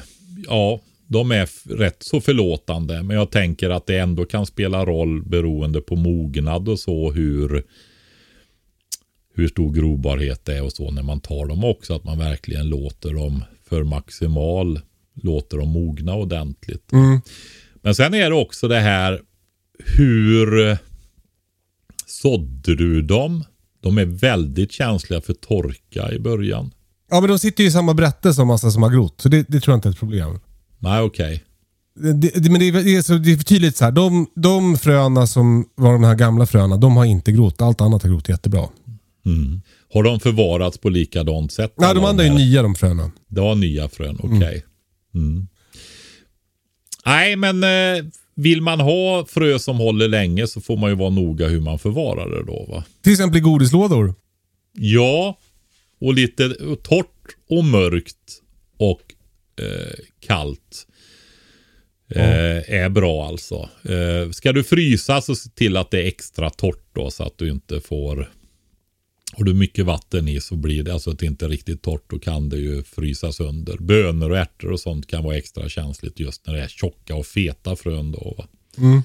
[0.47, 3.03] ja, de är rätt så förlåtande.
[3.03, 7.63] Men jag tänker att det ändå kan spela roll beroende på mognad och så hur
[9.33, 11.95] hur stor grobarhet det är och så när man tar dem också.
[11.95, 14.79] Att man verkligen låter dem för maximal,
[15.13, 16.91] låter dem mogna ordentligt.
[16.91, 17.21] Mm.
[17.81, 19.21] Men sen är det också det här
[19.97, 20.77] hur
[22.05, 23.43] sådde du dem?
[23.81, 26.71] De är väldigt känsliga för torka i början.
[27.09, 29.21] Ja, men de sitter ju i samma brätte som massa som har grott.
[29.21, 30.39] Så det, det tror jag inte är ett problem.
[30.79, 31.43] Nej, okej.
[31.95, 33.91] Det, det, men det är, det, är så, det är för tydligt så här.
[33.91, 37.61] De, de fröna som var de här gamla fröna, de har inte grott.
[37.61, 38.67] Allt annat har grott jättebra.
[39.25, 39.61] Mm.
[39.93, 41.73] Har de förvarats på likadant sätt?
[41.77, 42.37] Nej, de andra är här?
[42.37, 43.11] nya de fröna.
[43.27, 44.37] Det var nya frön, okej.
[44.37, 44.61] Okay.
[45.15, 45.47] Mm.
[47.05, 51.09] Nej, men eh, vill man ha frö som håller länge så får man ju vara
[51.09, 52.65] noga hur man förvarar det då.
[52.69, 52.83] Va?
[53.03, 54.15] Till exempel i godislådor.
[54.73, 55.37] Ja,
[55.99, 56.49] och lite
[56.83, 58.41] torrt och mörkt
[58.77, 59.01] och
[59.61, 60.87] eh, kallt.
[62.11, 63.69] Eh, är bra alltså.
[63.83, 67.37] Eh, ska du frysa så se till att det är extra torrt då så att
[67.37, 68.29] du inte får
[69.33, 72.03] har du mycket vatten i så blir det alltså att det inte är riktigt torrt.
[72.07, 73.77] Då kan det ju frysa sönder.
[73.77, 77.25] Bönor och ärtor och sånt kan vara extra känsligt just när det är tjocka och
[77.25, 78.11] feta frön.
[78.11, 78.45] Då?
[78.77, 79.01] Mm.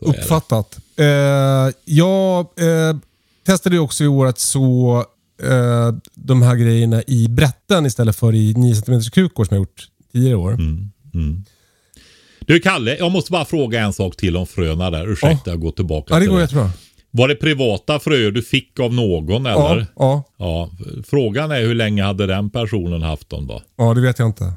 [0.00, 0.78] Uppfattat.
[0.96, 2.96] Eh, jag eh,
[3.46, 5.04] testade också i år att så
[5.42, 9.88] eh, de här grejerna i brätten istället för i 9 cm krukor som jag gjort
[10.12, 10.52] tidigare år.
[10.52, 10.90] Mm.
[11.14, 11.44] Mm.
[12.46, 15.12] Du Kalle, jag måste bara fråga en sak till om fröna där.
[15.12, 15.54] Ursäkta, oh.
[15.54, 16.70] jag går tillbaka ja, det går jättebra.
[17.10, 19.78] Var det privata fröer du fick av någon eller?
[19.78, 20.24] Ja, ja.
[20.38, 20.70] ja.
[21.04, 23.62] Frågan är hur länge hade den personen haft dem då?
[23.76, 24.52] Ja, det vet jag inte.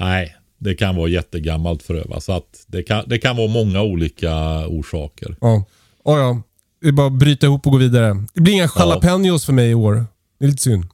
[0.00, 2.04] Nej, det kan vara jättegammalt frö.
[2.04, 2.20] Va?
[2.20, 5.36] Så att det, kan, det kan vara många olika orsaker.
[5.40, 5.64] Ja,
[6.04, 6.18] ja.
[6.18, 6.42] ja.
[6.80, 8.24] Det är bara att bryta ihop och gå vidare.
[8.34, 9.46] Det blir inga jalapenos ja.
[9.46, 10.06] för mig i år.
[10.38, 10.84] Det är lite synd.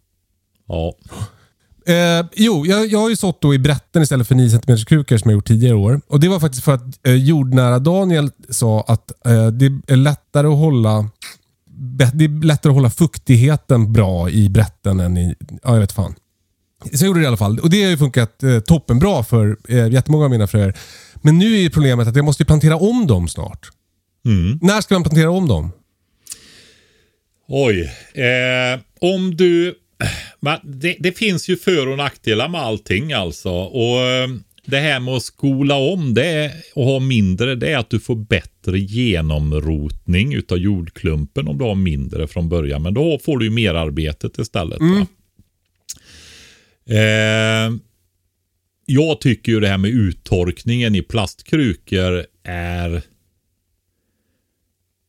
[0.68, 0.94] Ja.
[1.86, 5.16] Eh, jo, jag, jag har ju sått då i brätten istället för 9 cm krukor
[5.16, 6.00] som jag gjort tidigare år.
[6.06, 10.46] Och Det var faktiskt för att eh, jordnära Daniel sa att eh, det är lättare
[10.46, 11.10] att hålla
[12.14, 15.34] det är lättare att hålla fuktigheten bra i brätten än i...
[15.62, 16.14] Ja, jag vet fan.
[16.92, 17.58] Så jag gjorde det i alla fall.
[17.58, 20.74] Och Det har ju funkat eh, toppenbra för eh, jättemånga av mina fröer.
[21.14, 23.70] Men nu är problemet att jag måste plantera om dem snart.
[24.24, 24.58] Mm.
[24.62, 25.72] När ska man plantera om dem?
[27.48, 27.80] Oj.
[28.14, 29.74] Eh, om du
[30.40, 33.50] men det, det, finns ju för och nackdelar med allting alltså.
[33.50, 34.28] Och eh,
[34.64, 38.16] det här med att skola om det och ha mindre, det är att du får
[38.16, 42.82] bättre genomrotning utav jordklumpen om du har mindre från början.
[42.82, 44.80] Men då får du ju mer arbetet istället.
[44.80, 45.06] Mm.
[46.86, 47.78] Eh,
[48.86, 53.02] jag tycker ju det här med uttorkningen i plastkrukor är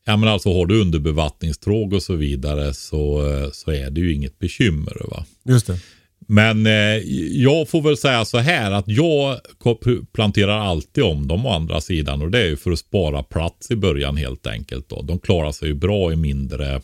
[0.04, 4.38] Ja men alltså har du underbevattningstråg och så vidare så, så är det ju inget
[4.38, 4.96] bekymmer.
[5.10, 5.24] Va?
[5.44, 5.78] Just det.
[6.26, 9.40] Men eh, jag får väl säga så här att jag
[10.12, 13.70] planterar alltid om dem å andra sidan och det är ju för att spara plats
[13.70, 14.88] i början helt enkelt.
[14.88, 15.02] Då.
[15.02, 16.80] De klarar sig ju bra i mindre,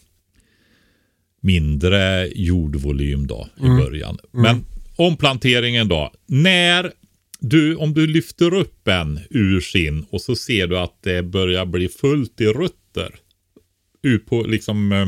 [1.40, 3.76] mindre jordvolym då i mm.
[3.76, 4.18] början.
[4.34, 4.42] Mm.
[4.42, 4.64] Men
[4.96, 6.12] omplanteringen då.
[6.26, 6.92] När
[7.40, 11.66] du, om du lyfter upp en ur sin och så ser du att det börjar
[11.66, 13.14] bli fullt i rött rötter.
[14.02, 14.92] Ut på liksom...
[14.92, 15.06] Eh,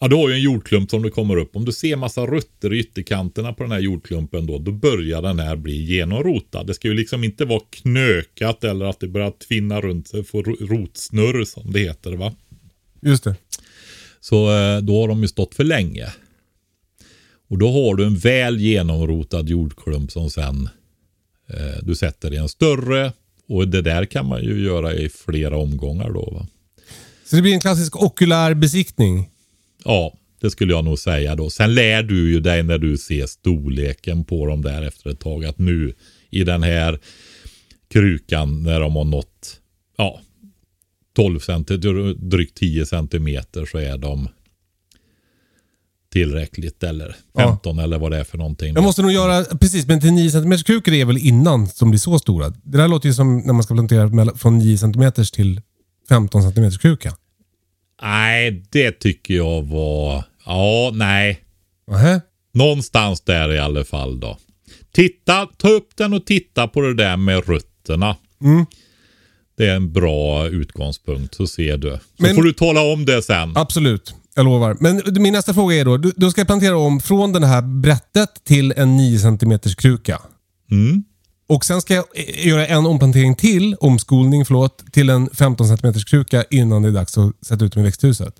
[0.00, 1.56] ja, du har ju en jordklump som du kommer upp.
[1.56, 5.38] Om du ser massa rötter i ytterkanterna på den här jordklumpen då, då börjar den
[5.38, 6.66] här bli genomrotad.
[6.66, 10.42] Det ska ju liksom inte vara knökat eller att det börjar tvinna runt sig, få
[10.42, 12.34] rotsnurr som det heter va.
[13.02, 13.36] Just det.
[14.20, 16.06] Så eh, då har de ju stått för länge.
[17.48, 20.68] Och då har du en väl genomrotad jordklump som sen
[21.48, 23.12] eh, du sätter i en större
[23.48, 26.30] och det där kan man ju göra i flera omgångar då.
[26.32, 26.46] Va?
[27.24, 29.30] Så det blir en klassisk okulär besiktning?
[29.84, 31.50] Ja, det skulle jag nog säga då.
[31.50, 35.44] Sen lär du ju dig när du ser storleken på dem där efter ett tag
[35.44, 35.94] att nu
[36.30, 36.98] i den här
[37.88, 39.60] krukan när de har nått
[39.96, 40.20] ja,
[41.16, 41.64] 12 cm,
[42.18, 44.28] drygt 10 centimeter så är de
[46.12, 47.84] tillräckligt eller 15 ja.
[47.84, 48.74] eller vad det är för någonting.
[48.74, 51.98] Jag måste nog göra, precis, men till 9 cm krukor är väl innan som blir
[51.98, 52.48] så stora?
[52.48, 55.60] Det där låter ju som när man ska plantera från 9 cm till
[56.08, 57.12] 15 cm kruka.
[58.02, 60.24] Nej, det tycker jag var...
[60.46, 61.40] Ja, nej.
[61.90, 62.20] Aha.
[62.54, 64.38] Någonstans där i alla fall då.
[64.92, 68.16] Titta, ta upp den och titta på det där med rötterna.
[68.42, 68.66] Mm.
[69.56, 71.90] Det är en bra utgångspunkt, så ser du.
[71.90, 73.56] Så Men, får du tala om det sen.
[73.56, 74.14] Absolut.
[74.36, 74.76] Jag lovar.
[74.80, 77.62] Men min nästa fråga är då, du, då ska jag plantera om från det här
[77.62, 80.22] brättet till en 9 cm kruka.
[80.70, 81.04] Mm.
[81.46, 85.92] Och sen ska jag eh, göra en omplantering till, omskolning förlåt, till en 15 cm
[85.92, 88.34] kruka innan det är dags att sätta ut dem i växthuset.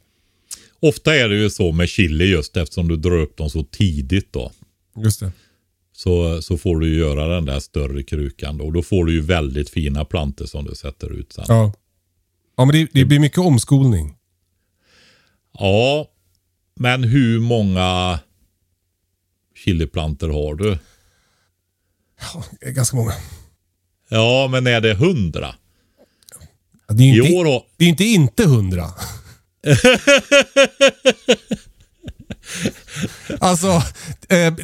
[0.80, 4.32] Ofta är det ju så med chili just eftersom du drar upp dem så tidigt
[4.32, 4.52] då.
[4.96, 5.32] Just det.
[5.92, 8.64] Så, så får du göra den där större krukan då.
[8.64, 11.44] Och då får du ju väldigt fina plantor som du sätter ut sen.
[11.48, 11.72] Ja.
[12.56, 14.16] Ja, men det, det blir mycket omskolning.
[15.58, 16.10] Ja,
[16.80, 18.20] men hur många
[19.54, 20.78] chiliplantor har du?
[22.20, 23.12] Ja, ganska många.
[24.08, 25.54] Ja, men är det hundra?
[26.88, 27.62] Det är ju inte, år har...
[27.76, 28.84] det är inte inte hundra.
[33.40, 33.82] alltså,
[34.28, 34.54] eh, eh,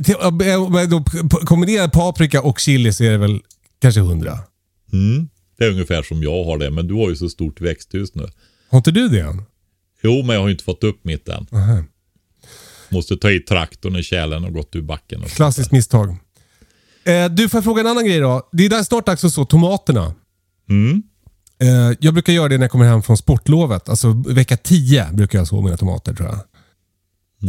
[0.41, 1.05] jag då
[1.45, 3.41] kombinerar paprika och chili så är det väl
[3.81, 4.39] kanske hundra.
[4.93, 5.29] Mm,
[5.59, 8.29] det är ungefär som jag har det, men du har ju så stort växthus nu.
[8.71, 9.45] Har inte du det än?
[10.03, 11.47] Jo, men jag har ju inte fått upp mitt än.
[11.53, 11.85] Aha.
[12.89, 15.23] Måste ta i traktorn i tjälen och gått ur backen.
[15.23, 16.17] Klassiskt misstag.
[17.05, 18.49] Eh, du, får jag fråga en annan grej då?
[18.53, 20.15] Det är där snart dags att så tomaterna.
[20.71, 21.03] Mm.
[21.63, 23.89] Eh, jag brukar göra det när jag kommer hem från sportlovet.
[23.89, 26.39] Alltså vecka 10 brukar jag så mina tomater tror jag.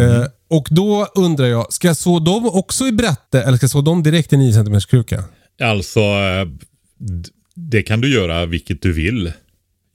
[0.02, 3.72] Eh, och då undrar jag, ska jag så dem också i brätte eller ska jag
[3.72, 5.24] så dem direkt i 9 cm kruka?
[5.62, 6.48] Alltså, eh,
[7.56, 9.32] det kan du göra vilket du vill.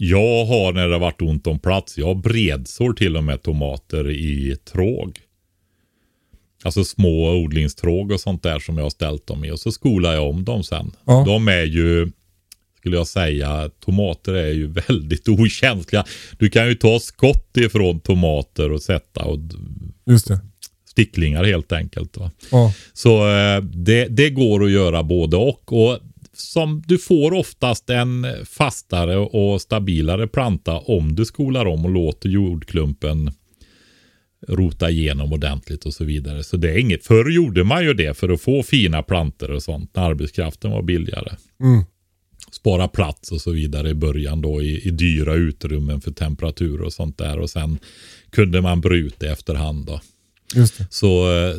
[0.01, 4.11] Jag har när det har varit ont om plats, jag bredsår till och med tomater
[4.11, 5.21] i tråg.
[6.65, 9.51] Alltså små odlingstråg och sånt där som jag har ställt dem i.
[9.51, 10.91] Och så skolar jag om dem sen.
[11.05, 11.25] Ja.
[11.27, 12.11] De är ju,
[12.79, 16.05] skulle jag säga, tomater är ju väldigt okänsliga.
[16.39, 19.39] Du kan ju ta skott ifrån tomater och sätta och
[20.07, 20.41] Just det.
[20.91, 22.17] sticklingar helt enkelt.
[22.51, 22.73] Ja.
[22.93, 25.73] Så eh, det, det går att göra både och.
[25.73, 25.99] och
[26.41, 32.29] som du får oftast en fastare och stabilare planta om du skolar om och låter
[32.29, 33.31] jordklumpen
[34.49, 36.45] rota igenom ordentligt och så vidare.
[36.45, 37.07] Så det är inget.
[37.07, 40.83] Förr gjorde man ju det för att få fina planter och sånt när arbetskraften var
[40.83, 41.33] billigare.
[41.61, 41.85] Mm.
[42.51, 46.93] Spara plats och så vidare i början då i, i dyra utrymmen för temperatur och
[46.93, 47.79] sånt där och sen
[48.31, 48.81] kunde man
[49.19, 50.01] det efterhand då.
[50.91, 51.57] Så eh,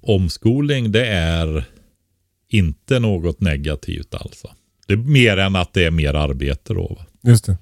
[0.00, 1.64] omskolning det är
[2.48, 4.50] inte något negativt alltså.
[4.86, 6.96] Det är mer än att det är mer arbete då.
[6.98, 7.06] Va?
[7.30, 7.58] Just det.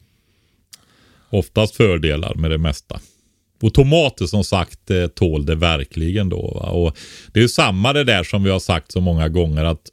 [1.30, 3.00] Oftast fördelar med det mesta.
[3.62, 6.60] Och tomater som sagt eh, tål det verkligen då.
[6.62, 6.70] Va?
[6.70, 6.96] Och
[7.32, 9.90] det är ju samma det där som vi har sagt så många gånger att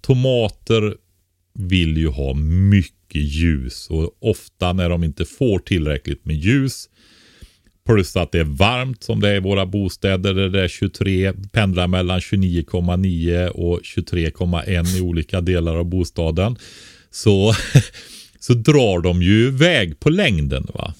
[0.00, 0.96] tomater
[1.54, 6.88] vill ju ha mycket ljus och ofta när de inte får tillräckligt med ljus
[7.86, 11.32] plus att det är varmt som det är i våra bostäder där det är 23
[11.52, 16.56] pendlar mellan 29,9 och 23,1 i olika delar av bostaden
[17.10, 17.52] så,
[18.40, 20.66] så drar de ju iväg på längden.
[20.74, 20.94] va.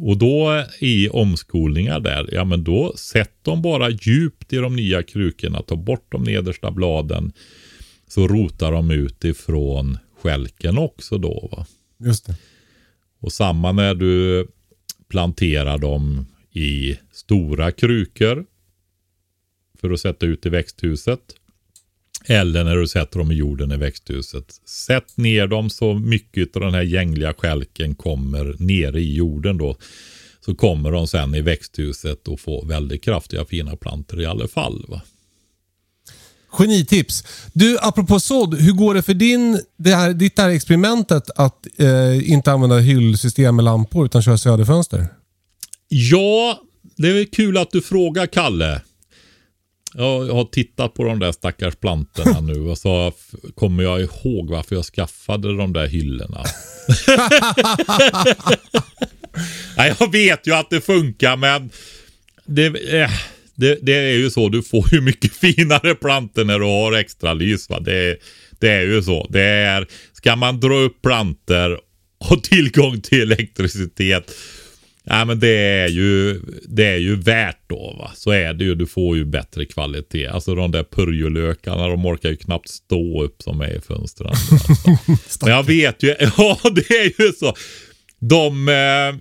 [0.00, 5.02] Och då i omskolningar där, ja men då sätt dem bara djupt i de nya
[5.02, 7.32] krukorna, ta bort de nedersta bladen
[8.08, 11.48] så rotar de ut ifrån skälken också då.
[11.52, 11.66] va.
[12.06, 12.36] Just det.
[13.20, 14.46] Och samma när du
[15.12, 18.44] Plantera dem i stora krukor
[19.80, 21.20] för att sätta ut i växthuset.
[22.26, 24.60] Eller när du sätter dem i jorden i växthuset.
[24.64, 29.76] Sätt ner dem så mycket av den här gängliga skälken kommer ner i jorden då.
[30.40, 34.84] Så kommer de sen i växthuset och få väldigt kraftiga fina plantor i alla fall.
[34.88, 35.02] Va?
[36.52, 37.24] Genitips.
[37.52, 38.54] Du, apropå sådd.
[38.60, 43.56] Hur går det för din, det här, ditt här experimentet att eh, inte använda hyllsystem
[43.56, 45.06] med lampor utan köra söderfönster?
[45.88, 46.60] Ja,
[46.96, 48.80] det är kul att du frågar Kalle.
[49.94, 53.12] Jag har tittat på de där stackars plantorna nu och så
[53.54, 56.44] kommer jag ihåg varför jag skaffade de där hyllorna.
[59.76, 61.70] Nej, jag vet ju att det funkar men
[62.46, 62.66] det,
[63.00, 63.10] eh,
[63.62, 64.48] det, det är ju så.
[64.48, 67.70] Du får ju mycket finare plantor när du har extra lys.
[67.70, 67.80] Va?
[67.80, 68.18] Det,
[68.60, 69.26] det är ju så.
[69.30, 71.80] Det är, ska man dra upp plantor
[72.30, 74.32] och tillgång till elektricitet
[75.04, 77.96] Ja, men det är ju, det är ju värt då.
[77.98, 78.10] Va?
[78.14, 78.74] Så är det ju.
[78.74, 80.26] Du får ju bättre kvalitet.
[80.26, 84.28] Alltså de där purjolökarna, de orkar ju knappt stå upp som är i fönstren.
[84.30, 84.56] Alltså.
[85.44, 87.54] men jag vet ju, ja det är ju så.
[88.18, 89.20] De, eh,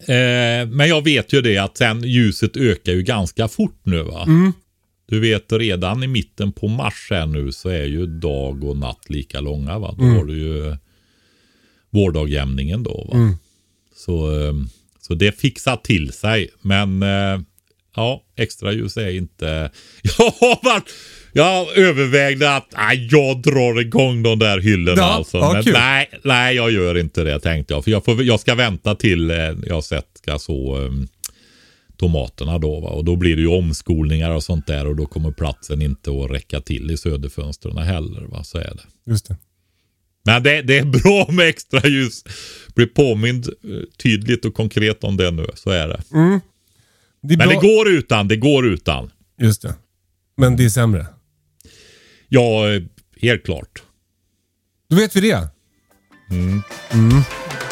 [0.00, 4.24] eh, men jag vet ju det att sen ljuset ökar ju ganska fort nu va.
[5.06, 9.10] Du vet redan i mitten på mars här nu så är ju dag och natt
[9.10, 9.94] lika långa va.
[9.98, 10.76] Då har du ju
[11.90, 13.16] vårdagjämningen då va.
[13.96, 14.54] Så, eh,
[15.00, 16.50] så det fixar till sig.
[16.60, 17.40] Men eh,
[17.96, 19.70] ja, extra ljus är inte...
[20.02, 20.90] Jag har varit,
[21.32, 25.36] jag övervägde att nej, jag drar igång de där hyllorna Ja, alltså.
[25.36, 27.84] ja, Men nej, nej, jag gör inte det tänkte jag.
[27.84, 30.06] För jag, får, jag ska vänta till eh, jag sett
[30.38, 31.08] så um,
[31.96, 32.80] tomaterna då.
[32.80, 32.88] Va?
[32.88, 36.30] Och då blir det ju omskolningar och sånt där och då kommer platsen inte att
[36.30, 38.20] räcka till i söderfönstren heller.
[38.20, 38.44] Va?
[38.44, 39.10] Så är det.
[39.10, 39.36] Just det.
[40.24, 42.24] Men det, det är bra med extra ljus.
[42.74, 45.46] Blir påmind eh, tydligt och konkret om det nu.
[45.54, 46.02] Så är det.
[47.22, 48.28] Det är Men det går utan.
[48.28, 49.10] Det går utan.
[49.40, 49.74] Just det.
[50.36, 51.06] Men det är sämre.
[52.34, 52.82] Ja, eh,
[53.22, 53.82] helt klart.
[54.90, 55.48] Då vet vi det.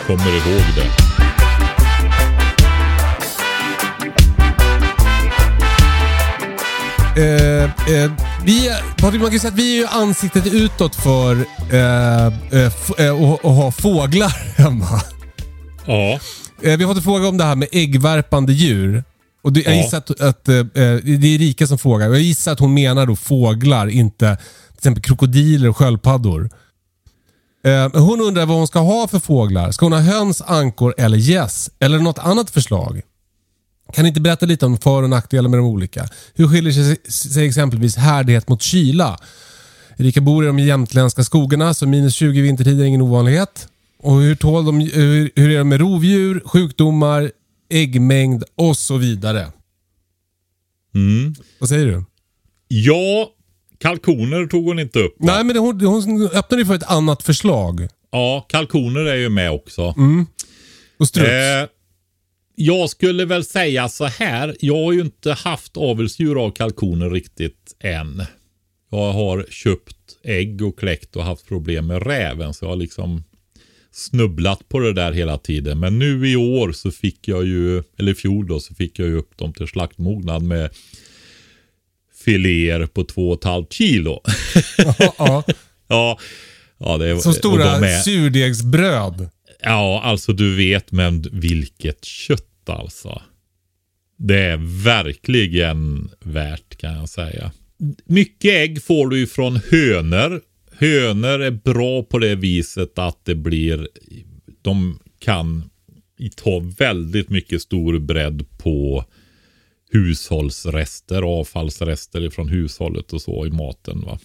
[0.06, 0.86] Kommer ihåg det.
[7.16, 8.12] Eh, eh,
[8.44, 11.36] vi, Patrik, man kan säga att vi är ju ansiktet utåt för
[11.72, 15.00] eh, eh, eh, att att ha fåglar hemma.
[15.86, 16.20] Ja.
[16.62, 19.04] Eh, vi har fått en fråga om det här med äggvärpande djur.
[19.42, 19.82] Och det, jag Ja.
[19.82, 22.08] gissar att, att eh, det är Erika som frågar.
[22.08, 24.36] Jag gissar att hon menar då fåglar, inte
[24.68, 26.50] till exempel krokodiler och sköldpaddor.
[27.64, 29.70] Eh, hon undrar vad hon ska ha för fåglar.
[29.70, 31.70] Ska hon ha höns, ankor eller gäss?
[31.78, 33.00] Eller något annat förslag?
[33.92, 36.08] Kan ni inte berätta lite om för och nackdelar med de olika?
[36.34, 39.18] Hur skiljer sig, sig exempelvis härdighet mot kyla?
[39.98, 43.68] Erika bor i de jämtländska skogarna, så minus 20 vintertid är ingen ovanlighet.
[44.02, 47.30] Och hur, tål de, hur, hur är det med rovdjur, sjukdomar,
[47.70, 49.46] äggmängd och så vidare?
[50.94, 51.34] Mm.
[51.58, 52.04] Vad säger du?
[52.68, 53.30] Ja,
[53.78, 55.14] kalkoner tog hon inte upp.
[55.18, 55.26] va?
[55.34, 57.88] Nej, men hon, hon öppnade ju för ett annat förslag.
[58.10, 59.94] Ja, kalkoner är ju med också.
[60.98, 61.28] Och struts.
[61.30, 61.68] Eh,
[62.54, 64.56] jag skulle väl säga så här.
[64.60, 68.22] Jag har ju inte haft avelsdjur av kalkoner riktigt än.
[68.90, 72.54] Jag har köpt ägg och kläckt och haft problem med räven.
[72.54, 73.24] Så jag har liksom
[73.92, 75.78] snubblat på det där hela tiden.
[75.80, 79.08] Men nu i år så fick jag ju, eller i fjol då, så fick jag
[79.08, 80.70] ju upp dem till slaktmognad med
[82.24, 84.20] filéer på 2,5 kilo.
[84.78, 85.44] ja, ja.
[85.88, 86.18] ja,
[86.78, 89.28] ja, det Som de stora är- surdegsbröd.
[89.62, 93.22] Ja, alltså du vet, men vilket kött alltså.
[94.18, 97.52] Det är verkligen värt kan jag säga.
[98.04, 100.40] Mycket ägg får du ju från hönor.
[100.80, 103.88] Hönor är bra på det viset att det blir,
[104.62, 105.70] de kan
[106.36, 109.04] ta väldigt mycket stor bredd på
[109.90, 114.00] hushållsrester, avfallsrester från hushållet och så i maten.
[114.00, 114.18] va.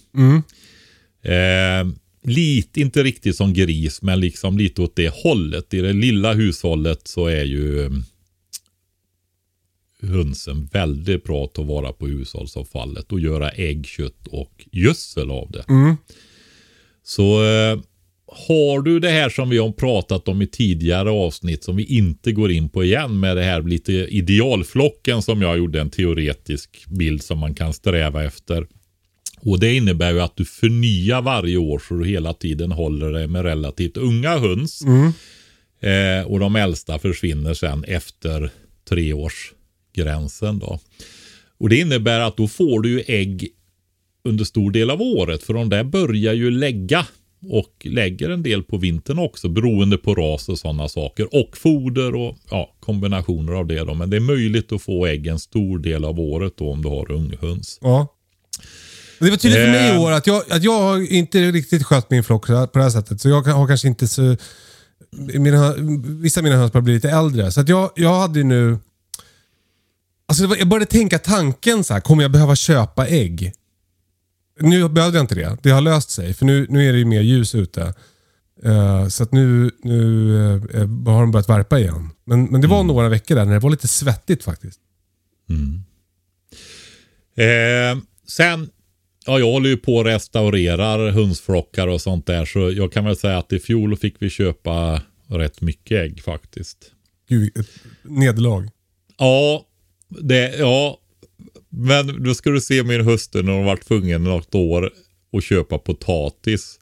[1.31, 1.87] Eh,
[2.23, 5.73] lite, inte riktigt som gris, men liksom lite åt det hållet.
[5.73, 7.91] I det lilla hushållet så är ju eh,
[10.01, 15.51] hönsen väldigt bra att ta vara på hushållsavfallet och göra ägg, kött och gödsel av
[15.51, 15.63] det.
[17.07, 17.79] Så eh,
[18.27, 22.31] har du det här som vi har pratat om i tidigare avsnitt som vi inte
[22.31, 27.23] går in på igen med det här lite idealflocken som jag gjorde en teoretisk bild
[27.23, 28.67] som man kan sträva efter.
[29.39, 33.27] Och det innebär ju att du förnyar varje år så du hela tiden håller dig
[33.27, 34.81] med relativt unga höns.
[35.81, 38.49] Eh, och de äldsta försvinner sen efter
[38.89, 40.79] treårsgränsen då.
[41.57, 43.49] Och det innebär att då får du ju ägg
[44.25, 45.43] under stor del av året.
[45.43, 47.05] För de där börjar ju lägga
[47.49, 51.35] och lägger en del på vintern också beroende på ras och sådana saker.
[51.35, 53.79] Och foder och ja, kombinationer av det.
[53.79, 53.93] Då.
[53.93, 56.89] Men det är möjligt att få ägg en stor del av året då om du
[56.89, 57.79] har unghöns.
[57.81, 58.07] Ja.
[59.19, 60.01] Det var tydligt för mig i Eh.
[60.01, 63.21] år att jag, att jag inte riktigt skött min flock på det här sättet.
[63.21, 64.37] Så jag har kanske inte så...
[65.17, 65.73] Mina,
[66.21, 67.51] vissa av mina höns börjar bli lite äldre.
[67.51, 68.77] Så att jag, jag hade ju nu...
[70.27, 73.53] Alltså var, jag började tänka tanken så här, kommer jag behöva köpa ägg?
[74.59, 75.57] Nu behövde jag inte det.
[75.63, 76.33] Det har löst sig.
[76.33, 77.93] För nu, nu är det ju mer ljus ute.
[78.63, 80.35] Eh, så att nu, nu
[80.73, 80.79] eh,
[81.13, 82.09] har de börjat värpa igen.
[82.23, 84.79] Men, men det var några veckor där när det var lite svettigt faktiskt.
[87.35, 88.69] Eh, sen,
[89.25, 92.45] ja jag håller ju på och restaurerar hönsflockar och sånt där.
[92.45, 96.77] Så jag kan väl säga att i fjol fick vi köpa rätt mycket ägg faktiskt.
[97.29, 97.69] Gud, ett
[98.03, 98.69] nederlag.
[99.17, 99.65] Ja,
[100.09, 100.99] det, ja.
[101.69, 104.91] Men då ska du se min hustru när hon var tvungen något år
[105.37, 106.79] att köpa potatis.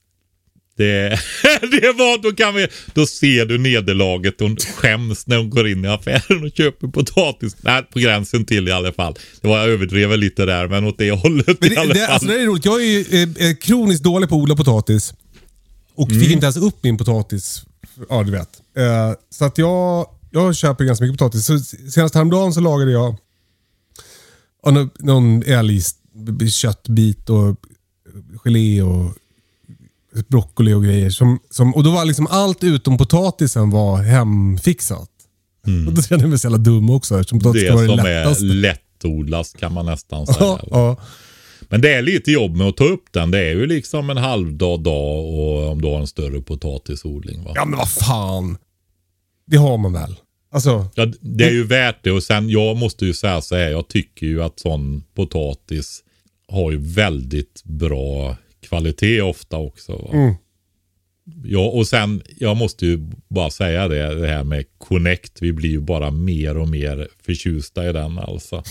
[0.77, 1.09] Det,
[1.61, 4.39] det var, då kan vi, då ser du nederlaget.
[4.39, 7.55] Hon skäms när hon går in i affären och köper potatis.
[7.61, 9.15] Nej, på gränsen till i alla fall.
[9.41, 12.05] Det var, jag överdrev lite där, men åt det hållet Men i alla det, det,
[12.05, 12.13] fall.
[12.13, 12.65] alltså det är roligt.
[12.65, 12.99] Jag är ju
[13.39, 15.13] eh, eh, kroniskt dålig på att odla potatis.
[15.95, 16.21] Och Mm.
[16.21, 17.63] fick inte ens upp min potatis.
[18.09, 18.49] Ja, du vet.
[18.77, 21.45] Eh, så att jag, jag köper ganska mycket potatis.
[21.45, 21.59] Så
[21.91, 23.15] senast häromdagen så lagade jag
[24.71, 27.55] nå- någon älgköttbit och
[28.43, 29.11] gelé och
[30.27, 31.09] broccoli och grejer.
[31.09, 35.09] Som, som, och då var liksom allt utom potatisen var hemfixat.
[35.87, 37.77] Och då kände jag mig så jävla dum också eftersom potatis Mm.
[37.77, 39.03] det ska vara det som är lättaste.
[39.03, 40.37] lättodlast kan man nästan säga.
[40.39, 40.97] Ja, ja.
[41.69, 43.31] Men det är lite jobb med att ta upp den.
[43.31, 47.43] Det är ju liksom en halvdag dag och om du har en större potatisodling.
[47.43, 47.51] Va?
[47.55, 48.57] Ja men vad fan.
[49.47, 50.15] Det har man väl?
[50.53, 53.69] Alltså, Ja, det är ju värt det och sen jag måste ju säga så här.
[53.69, 56.03] Jag tycker ju att sån potatis
[56.47, 60.09] har ju väldigt bra kvalitet ofta också.
[60.13, 60.33] Mm.
[61.45, 65.41] Ja, och sen jag måste ju bara säga det, det här med Connect.
[65.41, 68.55] Vi blir ju bara mer och mer förtjusta i den alltså.
[68.55, 68.63] Ja.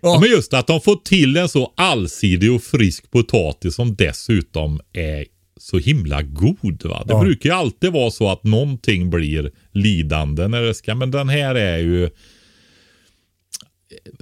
[0.00, 4.80] Ja, men just att de får till en så allsidig och frisk potatis som dessutom
[4.92, 5.24] är
[5.60, 6.84] så himla god.
[6.84, 7.04] Va?
[7.06, 7.20] Det Ja.
[7.20, 11.54] brukar ju alltid vara så att någonting blir lidande när det ska, men den här
[11.54, 12.10] är ju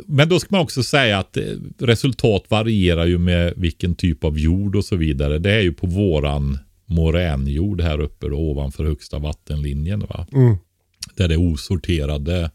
[0.07, 1.43] men då ska man också säga att eh,
[1.79, 5.39] resultat varierar ju med vilken typ av jord och så vidare.
[5.39, 10.01] Det är ju på våran moränjord här uppe då, ovanför högsta vattenlinjen.
[10.01, 10.27] Va?
[10.33, 10.57] mm.
[11.17, 12.51] Där det är osorterade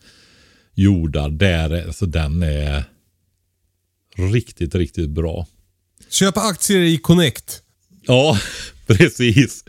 [0.74, 1.30] jordar.
[1.30, 2.84] Där, alltså den är
[4.34, 5.48] riktigt, riktigt bra.
[6.10, 7.64] köpa aktier i Connect.
[8.10, 8.38] Ja,
[8.88, 9.64] precis.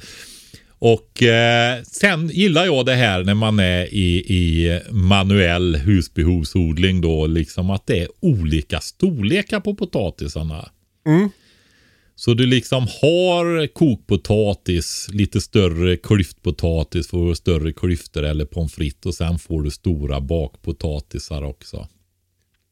[0.78, 7.26] Och eh, sen gillar jag det här när man är i, i manuell husbehovsodling då,
[7.26, 10.70] liksom att det är olika storlekar på potatisarna.
[11.07, 11.30] Mm.
[12.14, 19.14] Så du liksom har kokpotatis, lite större klyftpotatis, får större klyftor eller pommes frites och
[19.14, 21.88] sen får du stora bakpotatisar också.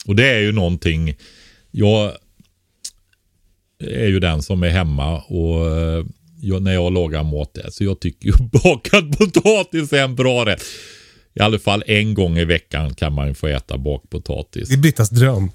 [0.07, 1.16] Och det är ju någonting,
[1.71, 2.12] jag
[3.81, 6.05] är ju den som är hemma och eh,
[6.41, 10.62] jag, när jag lagar mat så jag tycker ju bakad potatis är en bra rätt.
[11.35, 14.68] I alla fall en gång i veckan kan man ju få äta bakpotatis.
[14.68, 15.51] Det är Brittas dröm.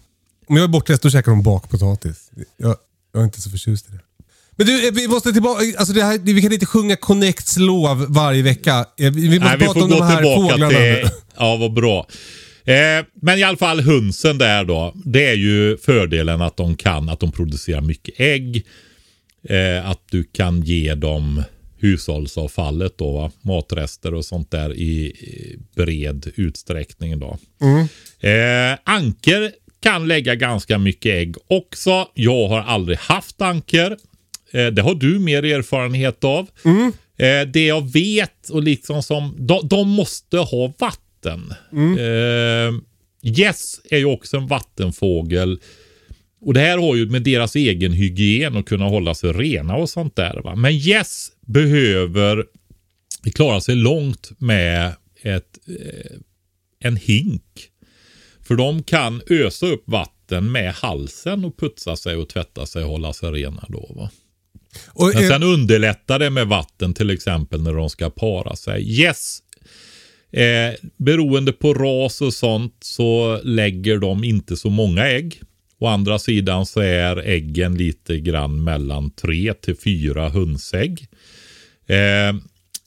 [0.47, 2.31] Om jag är bortrest då käkar de bakpotatis.
[2.57, 2.75] Jag,
[3.13, 3.99] jag är inte så förtjust i det.
[4.55, 5.61] Men du, eh, vi måste tillbaka.
[5.77, 8.85] Alltså det här, vi kan inte sjunga Connects lov varje vecka.
[8.99, 11.09] Eh, Vi vi måste Nej, vi prata får om gå de här tillbaka fåglarna till...
[11.37, 12.07] Ja, vad bra.
[12.65, 14.93] Eh, men i alla fall hönsen där då.
[15.05, 18.65] Det är ju fördelen att de kan, att de producerar mycket ägg.
[19.49, 21.43] Eh, att du kan ge dem
[21.77, 23.31] hushållsavfallet då, va?
[23.41, 25.13] matrester och sånt där i
[25.75, 27.37] bred utsträckning då.
[28.27, 29.51] Eh, anker
[29.83, 32.07] kan lägga ganska mycket ägg också.
[32.13, 33.97] Jag har aldrig haft anker.
[34.51, 36.47] Eh, det har du mer erfarenhet av.
[37.17, 41.02] Eh, det jag vet och liksom som, de, de måste ha vatten.
[41.97, 42.73] Eh,
[43.21, 45.59] gäss är ju också en vattenfågel.
[46.41, 49.89] Och det här har ju med deras egen hygien och kunna hålla sig rena och
[49.89, 50.41] sånt där.
[50.43, 50.55] Va?
[50.55, 52.45] Men gäss behöver
[53.33, 56.17] klara sig långt med ett, eh,
[56.79, 57.69] en hink.
[58.41, 62.89] För de kan ösa upp vatten med halsen och putsa sig och tvätta sig och
[62.89, 63.93] hålla sig rena då.
[63.95, 64.09] Va?
[64.87, 69.01] Och, Men eh, sen underlättar det med vatten till exempel när de ska para sig.
[69.01, 69.39] Yes,
[70.33, 75.41] eh, beroende på ras och sånt så lägger de inte så många ägg.
[75.79, 81.07] Å andra sidan så är äggen lite grann mellan tre till fyra hönsägg.
[81.87, 82.35] Eh,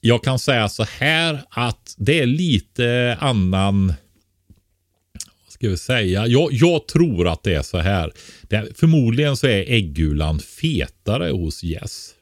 [0.00, 3.86] jag kan säga så här att det är lite annan
[5.44, 6.26] vad ska vi säga?
[6.26, 8.12] Jag, jag tror att det är så här.
[8.42, 12.14] Det, förmodligen så är äggulan fetare hos gäss.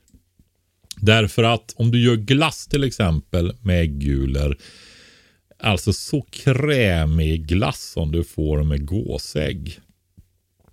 [0.96, 4.56] Därför att om du gör glass till exempel med äggulor.
[5.58, 9.80] Alltså så krämig glass som du får med gåsägg.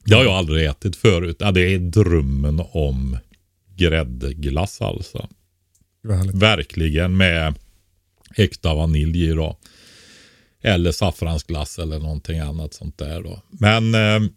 [0.05, 1.37] Det har jag aldrig ätit förut.
[1.39, 3.17] Ja, det är drömmen om
[3.75, 5.27] gräddglass alltså.
[6.33, 7.55] Verkligen med
[8.35, 9.57] äkta vanilj i då.
[10.61, 13.41] Eller saffransglass eller någonting annat sånt där då.
[13.49, 14.29] Men eh,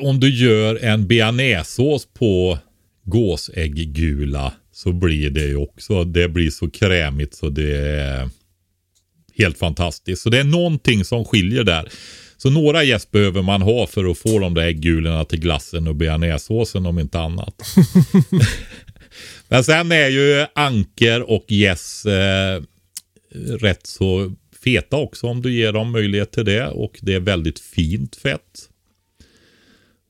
[0.00, 2.58] om du gör en bearnaisesås på
[3.02, 8.30] gåsägggula så blir det ju också, det blir så krämigt så det är
[9.38, 10.22] helt fantastiskt.
[10.22, 11.88] Så det är någonting som skiljer där.
[12.36, 15.94] Så några gäst behöver man ha för att få de där äggulorna till glassen och
[15.94, 17.62] bearnaisesåsen om inte annat.
[19.48, 22.62] Men sen är ju anker och gäss eh,
[23.60, 24.34] rätt så
[24.64, 26.66] feta också om du ger dem möjlighet till det.
[26.66, 28.68] Och det är väldigt fint fett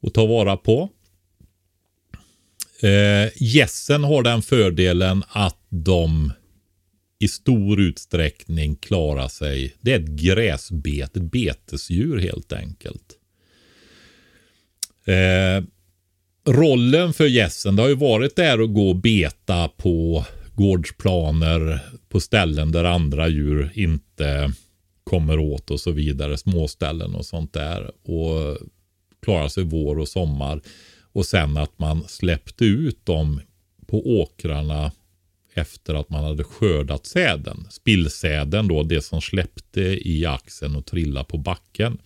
[0.07, 0.91] att ta vara på.
[2.81, 6.33] Eh, gässen har den fördelen att de
[7.19, 9.75] i stor utsträckning klarar sig.
[9.81, 13.19] Det är ett gräsbete, ett betesdjur helt enkelt.
[15.05, 15.65] Eh,
[16.53, 22.21] rollen för gässen det har ju varit där att gå och beta på gårdsplaner på
[22.21, 24.53] ställen där andra djur inte
[25.05, 26.39] kommer åt och så vidare.
[26.39, 27.91] Småställen och sånt där.
[28.03, 28.59] Och
[29.23, 30.61] klara sig vår och sommar.
[31.13, 33.41] Och sen att man släppte ut dem
[33.87, 34.93] på åkrarna
[35.57, 37.67] efter att man hade skördat säden.
[37.71, 41.99] Spillsäden då, det som släppte i axeln och trillade på backen.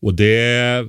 [0.00, 0.86] Och det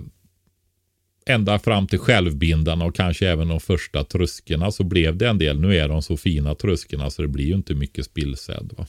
[1.25, 5.59] ända fram till självbindarna och kanske även de första tröskorna så blev det en del.
[5.59, 8.73] Nu är de så fina tröskorna så det blir ju inte mycket spillsäd.
[8.77, 8.87] Va?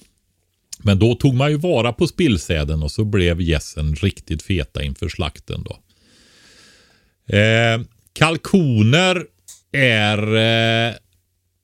[0.82, 5.08] Men då tog man ju vara på spillsäden och så blev gässen riktigt feta inför
[5.08, 5.78] slakten då.
[7.36, 7.80] Eh,
[8.12, 9.24] kalkoner
[9.72, 10.94] är, eh,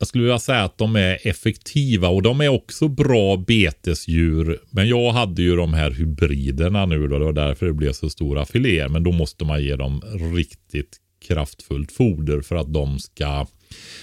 [0.05, 4.59] jag skulle vilja säga att de är effektiva och de är också bra betesdjur.
[4.70, 8.11] Men jag hade ju de här hybriderna nu då, det var därför det blev så
[8.11, 8.88] stora filéer.
[8.88, 10.02] Men då måste man ge dem
[10.34, 10.96] riktigt
[11.28, 13.46] kraftfullt foder för att de ska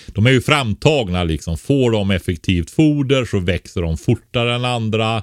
[0.07, 1.57] de är ju framtagna liksom.
[1.57, 5.17] Får de effektivt foder så växer de fortare än andra.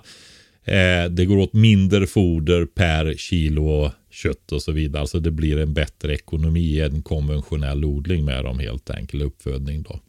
[0.65, 5.07] Eh, det går åt mindre foder per kilo kött och så vidare.
[5.07, 9.23] Så det blir en bättre ekonomi än konventionell odling med dem helt enkelt.
[9.23, 10.01] Uppfödning då.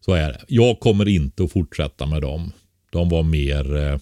[0.00, 0.44] Så är det.
[0.48, 2.52] Jag kommer inte att fortsätta med dem.
[2.90, 3.98] De var mer eh,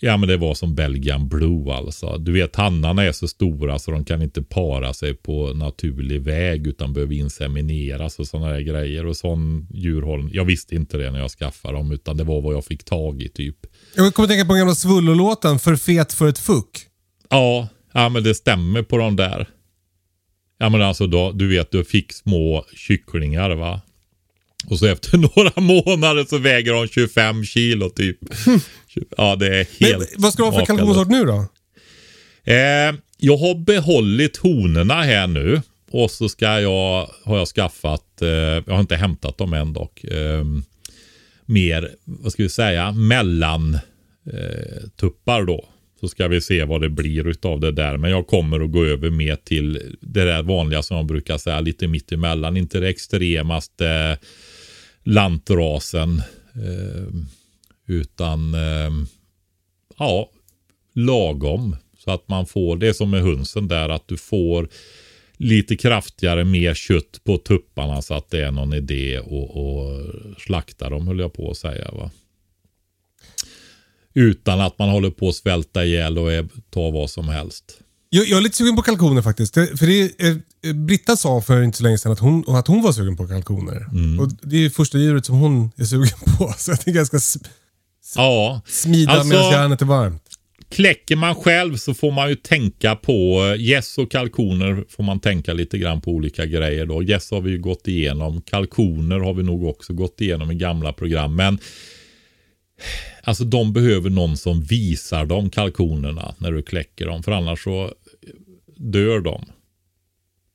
[0.00, 2.18] Ja men det var som Belgian Blue alltså.
[2.18, 6.66] Du vet hannarna är så stora så de kan inte para sig på naturlig väg
[6.66, 9.06] utan behöver insemineras och sådana där grejer.
[9.06, 10.34] Och sån djurhållning.
[10.34, 13.22] Jag visste inte det när jag skaffade dem utan det var vad jag fick tag
[13.22, 13.56] i typ.
[13.96, 16.86] Jag kommer att tänka på den gamla Svullo-låten För fet för ett fuck.
[17.30, 19.48] Ja, ja men det stämmer på de där.
[20.58, 23.80] Ja men alltså då, du vet du fick små kycklingar va.
[24.70, 28.18] Och så efter några månader så väger de 25 kilo typ.
[29.16, 31.46] Ja, det är helt Men, vad ska du ha för kalkonsort nu då?
[32.44, 35.62] Eh, jag har behållit honorna här nu.
[35.90, 40.04] Och så ska jag, har jag skaffat, eh, jag har inte hämtat dem än dock.
[40.04, 40.44] Eh,
[41.46, 43.74] mer, vad ska vi säga, mellan
[44.32, 45.64] eh, tuppar då.
[46.00, 47.96] Så ska vi se vad det blir utav det där.
[47.96, 51.60] Men jag kommer att gå över mer till det där vanliga som jag brukar säga,
[51.60, 52.56] lite mitt emellan.
[52.56, 54.18] Inte det extremaste eh,
[55.02, 56.22] lantrasen.
[56.54, 57.06] Eh,
[57.86, 58.90] utan eh,
[59.98, 60.30] ja,
[60.94, 61.76] lagom.
[61.98, 64.68] Så att man får, det som med hönsen där, att du får
[65.36, 71.08] lite kraftigare, mer kött på tupparna så att det är någon idé att slakta dem
[71.08, 71.90] höll jag på att säga.
[71.92, 72.10] Va?
[74.16, 76.30] Utan att man håller på att svälta ihjäl och
[76.70, 77.64] ta vad som helst.
[78.10, 79.54] Jag, jag är lite sugen på kalkoner faktiskt.
[79.54, 80.20] För det,
[80.68, 83.28] eh, Britta sa för inte så länge sedan att hon, att hon var sugen på
[83.28, 83.86] kalkoner.
[83.92, 84.20] Mm.
[84.20, 86.54] Och Det är första djuret som hon är sugen på.
[86.58, 87.40] Så jag tänker jag ska
[88.16, 88.60] Ja.
[88.66, 90.22] Smida alltså, medan järnet är varmt.
[90.68, 95.52] Kläcker man själv så får man ju tänka på gäss och kalkoner får man tänka
[95.52, 97.02] lite grann på olika grejer då.
[97.02, 98.42] Gäss har vi ju gått igenom.
[98.42, 101.36] Kalkoner har vi nog också gått igenom i gamla program.
[101.36, 101.58] Men
[103.22, 107.22] alltså de behöver någon som visar dem kalkonerna när du kläcker dem.
[107.22, 107.92] För annars så
[108.76, 109.44] dör de.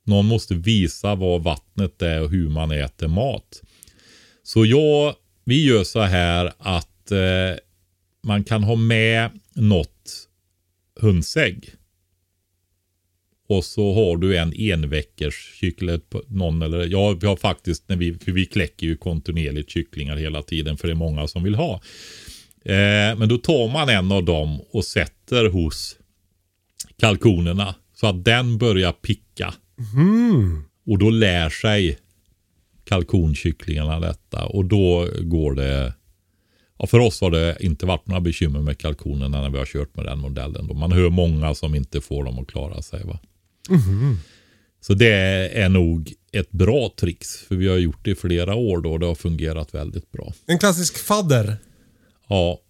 [0.04, 3.62] Någon måste visa vad vattnet är och hur man äter mat.
[4.42, 5.14] Så jag,
[5.44, 7.58] vi gör så här att eh,
[8.22, 10.28] man kan ha med något
[11.00, 11.74] hundsägg.
[13.52, 16.00] Och så har du en enveckors kyckling.
[16.28, 20.42] Någon eller, ja, vi har faktiskt, när vi, för vi kläcker ju kontinuerligt kycklingar hela
[20.42, 21.74] tiden för det är många som vill ha.
[22.64, 25.96] Eh, men då tar man en av dem och sätter hos
[26.98, 27.74] kalkonerna.
[27.94, 29.54] Så att den börjar picka.
[29.94, 30.64] Mm.
[30.86, 31.98] Och då lär sig
[32.84, 34.44] kalkonkycklingarna detta.
[34.44, 35.92] Och då går det
[36.78, 39.96] Ja, för oss har det inte varit några bekymmer med kalkonerna när vi har kört
[39.96, 40.66] med den modellen.
[40.66, 40.74] Då.
[40.74, 43.04] Man hör många som inte får dem att klara sig.
[43.04, 43.18] Va?
[43.70, 44.18] Mm.
[44.80, 45.12] Så det
[45.58, 47.36] är nog ett bra trix.
[47.36, 50.32] För vi har gjort det i flera år då och det har fungerat väldigt bra.
[50.46, 51.56] En klassisk fadder.
[52.28, 52.60] Ja.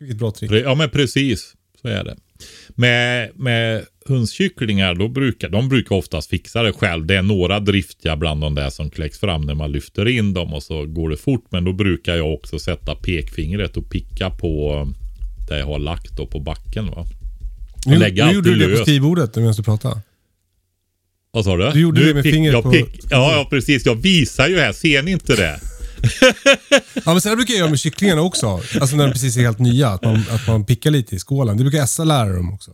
[0.00, 0.50] Vilket bra trick.
[0.50, 1.54] Ja men precis.
[1.82, 2.16] Så är det.
[2.68, 7.06] Med, med hönskycklingar, då brukar, de brukar oftast fixa det själv.
[7.06, 10.54] Det är några driftiga bland de där som kläcks fram när man lyfter in dem
[10.54, 11.44] och så går det fort.
[11.50, 14.86] Men då brukar jag också sätta pekfingret och picka på
[15.48, 16.86] där jag har lagt då på backen.
[16.86, 17.06] Va?
[17.86, 20.00] Och nu, lägga nu gjorde du det på skrivbordet medan du pratade.
[21.30, 21.70] Vad sa du?
[21.70, 22.70] Du gjorde nu det med fingret på...
[22.70, 23.86] Pick, ja, ja, precis.
[23.86, 24.72] Jag visar ju här.
[24.72, 25.60] Ser ni inte det?
[26.94, 28.46] ja, men sen brukar jag göra med kycklingarna också.
[28.80, 29.88] Alltså när de precis är helt nya.
[29.88, 31.56] Att man, att man pickar lite i skålen.
[31.56, 32.70] Det brukar Essa lära dem också.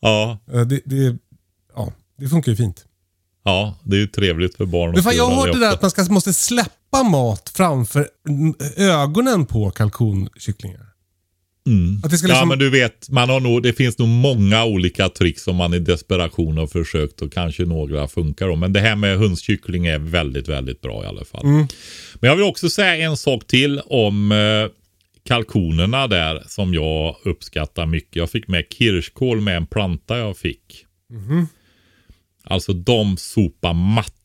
[0.00, 0.38] Ja.
[0.52, 1.16] Eh, det, det,
[1.76, 2.84] ja, det funkar ju fint.
[3.44, 5.90] Ja, det är ju trevligt för barn men fan, Jag har det där att man
[5.90, 8.08] ska, måste släppa mat framför
[8.76, 10.89] ögonen på kalkonkycklingar.
[11.66, 12.00] Mm.
[12.04, 12.40] Att det ska liksom...
[12.40, 15.74] Ja, men du vet, man har nog, det finns nog många olika tricks som man
[15.74, 18.48] i desperation har försökt och kanske några funkar.
[18.48, 18.56] Då.
[18.56, 21.44] Men det här med hönskyckling är väldigt, väldigt bra i alla fall.
[21.44, 21.66] Mm.
[22.14, 24.72] Men jag vill också säga en sak till om eh,
[25.24, 28.16] kalkonerna där som jag uppskattar mycket.
[28.16, 30.86] Jag fick med kirskål med en planta jag fick.
[31.10, 31.46] Mm.
[32.44, 33.72] Alltså de sopar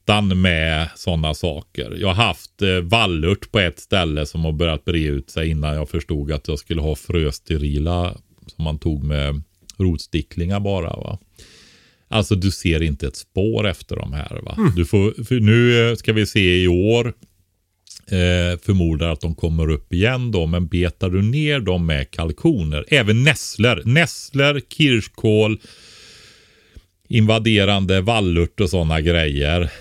[0.05, 1.97] mattan med sådana saker.
[1.99, 5.75] Jag har haft eh, vallört på ett ställe som har börjat bre ut sig innan
[5.75, 8.15] jag förstod att jag skulle ha frösterila
[8.47, 9.41] som man tog med
[9.77, 10.89] rotsticklingar bara.
[10.89, 11.19] Va?
[12.07, 14.41] Alltså du ser inte ett spår efter de här.
[14.43, 14.71] Va?
[14.75, 17.13] Du får, nu eh, ska vi se i år.
[18.07, 20.45] Eh, förmodar att de kommer upp igen då.
[20.45, 22.85] Men betar du ner dem med kalkoner.
[22.87, 23.81] Även nässlor.
[23.85, 25.59] Nässlor, kirskål.
[27.07, 29.71] Invaderande vallört och sådana grejer.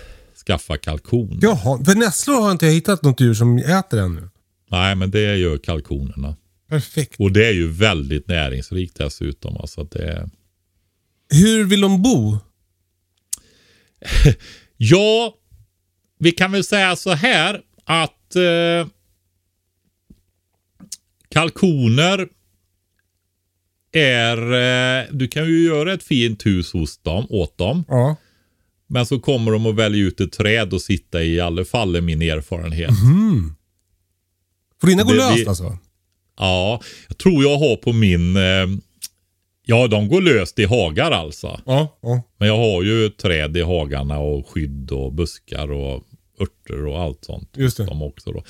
[0.47, 1.39] Skaffa kalkon.
[1.41, 4.29] Jaha, för nässlor har inte jag hittat något djur som äter ännu.
[4.71, 6.35] Nej men det gör kalkonerna.
[6.69, 7.19] Perfekt.
[7.19, 9.57] Och det är ju väldigt näringsrikt dessutom.
[9.57, 10.29] Alltså att det.
[11.29, 12.37] Hur vill de bo?
[14.77, 15.35] Ja,
[16.19, 18.87] vi kan väl säga så här att eh,
[21.29, 22.27] kalkoner
[23.91, 24.37] är...
[24.53, 27.83] Eh, du kan ju göra ett fint hus hos dem, åt dem.
[27.87, 28.15] Ja.
[28.87, 31.95] Men så kommer de att välja ut ett träd och sitta i i alla fall
[31.95, 32.91] är min erfarenhet.
[34.81, 35.77] Får dina gå löst vi- alltså?
[36.39, 38.37] Ja, jag tror jag har på min...
[38.37, 38.67] Eh,
[39.65, 41.61] ja, de går löst i hagar alltså.
[41.65, 41.97] Ja.
[42.01, 42.21] ja.
[42.37, 46.03] Men jag har ju träd i hagarna och skydd och buskar och
[46.41, 47.49] örter och allt sånt.
[47.55, 47.85] Just det.
[47.85, 48.43] De också då.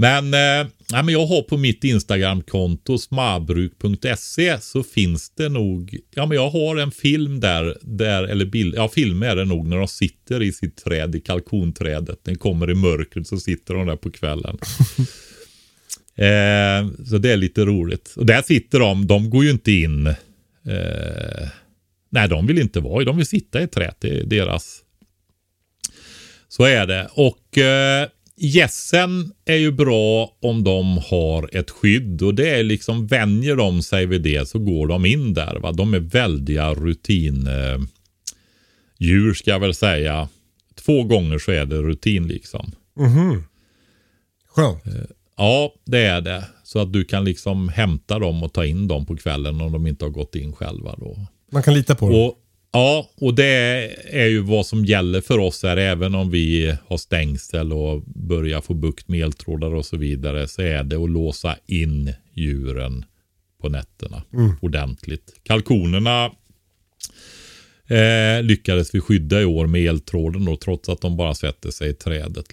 [0.00, 6.26] Men, eh, nej, men jag har på mitt Instagramkonto smabruk.se så finns det nog, ja
[6.26, 9.76] men jag har en film där, där eller bild, ja film är det nog när
[9.76, 12.24] de sitter i sitt träd, i kalkonträdet.
[12.24, 14.58] Den kommer i mörkret så sitter de där på kvällen.
[16.16, 18.14] eh, så det är lite roligt.
[18.16, 21.48] Och där sitter de, de går ju inte in eh,
[22.10, 23.04] Nej, de vill inte vara.
[23.04, 23.96] De vill sitta i träet.
[24.00, 24.82] Det är deras.
[26.48, 27.08] Så är det.
[27.12, 28.08] Och eh,
[28.40, 32.22] gässen är ju bra om de har ett skydd.
[32.22, 35.58] Och det är liksom, vänjer de sig vid det så går de in där.
[35.60, 35.72] Va?
[35.72, 37.78] De är väldiga rutin eh,
[38.98, 40.28] djur ska jag väl säga.
[40.74, 42.72] Två gånger så är det rutin liksom.
[44.48, 44.82] Skönt.
[45.36, 46.44] Ja, det är det.
[46.64, 49.86] Så att du kan liksom hämta dem och ta in dem på kvällen om de
[49.86, 51.26] inte har gått in själva då.
[51.52, 52.18] Man kan lita på dem.
[52.20, 52.34] Och,
[52.72, 53.44] ja, och det
[54.10, 55.76] är ju vad som gäller för oss här.
[55.76, 60.48] Även om vi har stängsel och börjar få bukt med eltrådar och så vidare.
[60.48, 63.04] Så är det att låsa in djuren
[63.60, 64.22] på nätterna
[64.60, 65.34] ordentligt.
[65.42, 66.30] Kalkonerna
[67.86, 71.90] eh, lyckades vi skydda i år med eltråden då, trots att de bara sätter sig
[71.90, 72.46] i trädet.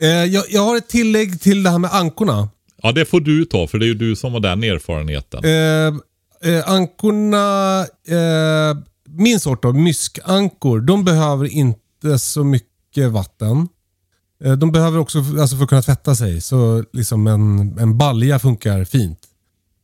[0.00, 2.48] Eh, jag, jag har ett tillägg till det här med ankorna.
[2.82, 5.44] Ja, det får du ta för det är ju du som har den erfarenheten.
[5.44, 6.00] Eh,
[6.42, 8.76] eh, ankorna, eh,
[9.08, 13.68] min sort av myskankor, de behöver inte så mycket vatten.
[14.44, 18.38] Eh, de behöver också, alltså för att kunna tvätta sig, så liksom en, en balja
[18.38, 19.18] funkar fint.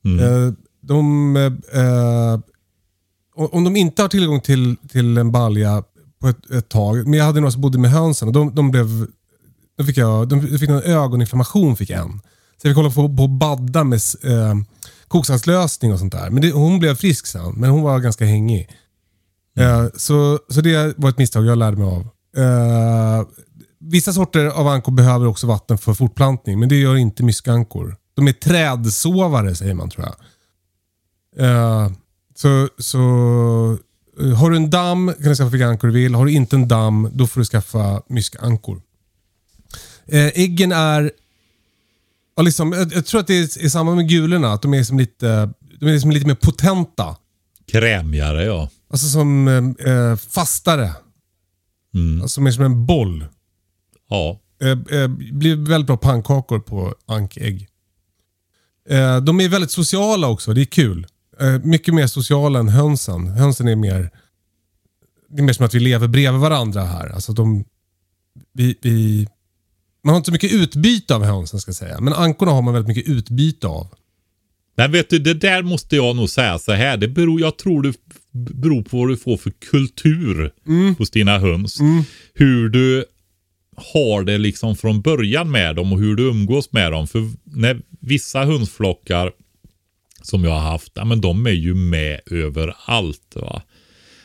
[0.04, 1.36] Eh, de,
[1.72, 2.40] eh,
[3.34, 5.82] om de inte har tillgång till, till en balja
[6.20, 8.70] på ett, ett tag, men jag hade några som bodde med hönsen och de, de
[8.70, 9.06] blev
[9.76, 11.76] då fick jag de fick en ögoninflammation.
[11.76, 12.20] Fick en.
[12.62, 14.54] Så jag fick hålla på, på och badda med eh,
[15.12, 16.30] koksaltslösning och sånt där.
[16.30, 18.68] Men det, hon blev frisk sen, men hon var ganska hängig.
[19.58, 22.08] Eh, så, så det var ett misstag jag lärde mig av.
[22.36, 23.26] Eh,
[23.78, 27.96] vissa sorter av ankor behöver också vatten för fortplantning, men det gör inte myskankor.
[28.14, 30.16] De är trädsovare säger man tror jag.
[31.46, 31.90] Eh,
[32.34, 32.98] så så
[34.20, 36.14] eh, har du en damm kan du skaffa vilka ankor du vill.
[36.14, 38.82] Har du inte en damm, då får du skaffa myskankor.
[40.06, 41.12] Eh, äggen är...
[42.36, 44.78] Ja, liksom, jag, jag tror att det är i samband med gulorna, att de är,
[44.78, 47.16] liksom lite, de är liksom lite mer potenta.
[47.72, 48.70] Krämigare ja.
[48.90, 50.90] Alltså som eh, fastare.
[52.22, 53.24] Alltså mer som en boll.
[54.08, 54.40] Ja.
[54.62, 57.68] Eh, eh, blir väldigt bra pannkakor på ankägg.
[58.88, 61.06] Eh, de är väldigt sociala också, det är kul.
[61.40, 63.26] Eh, mycket mer sociala än hönsen.
[63.26, 64.10] Hönsen är mer...
[65.28, 67.08] Det är mer som att vi lever bredvid varandra här.
[67.08, 67.64] Alltså de,
[68.52, 69.28] vi, vi,
[70.04, 72.00] man har inte så mycket utbyte av hönsen ska jag säga.
[72.00, 73.88] Men ankorna har man väldigt mycket utbyte av.
[74.76, 76.96] Men vet du, det där måste jag nog säga så här.
[76.96, 77.94] Det beror, jag tror det
[78.32, 80.52] beror på vad du får för kultur
[80.98, 81.78] hos dina höns.
[82.34, 83.04] Hur du
[83.76, 87.06] har det liksom från början med dem och hur du umgås med dem.
[87.08, 89.32] För när vissa hönsflockar
[90.22, 93.32] som jag har haft, ja, men de är ju med överallt.
[93.34, 93.62] Va?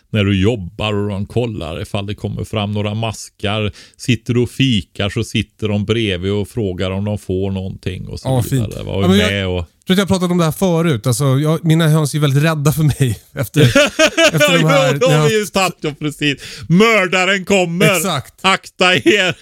[0.09, 3.71] När du jobbar och de kollar ifall det kommer fram några maskar.
[3.97, 8.19] Sitter du och fikar så sitter de bredvid och frågar om de får någonting och
[8.19, 8.71] så Ja, vidare.
[8.71, 8.85] fint.
[8.85, 8.99] Va?
[9.01, 9.65] Ja, men jag- med och...
[9.87, 11.07] Jag tror att jag pratat om det här förut.
[11.07, 13.19] Alltså, jag, mina höns är väldigt rädda för mig.
[13.33, 13.61] Efter,
[14.33, 16.41] efter de här, ja, vi ju satt ja, precis.
[16.69, 17.95] Mördaren kommer!
[17.97, 18.33] Exakt.
[18.41, 19.35] Akta er!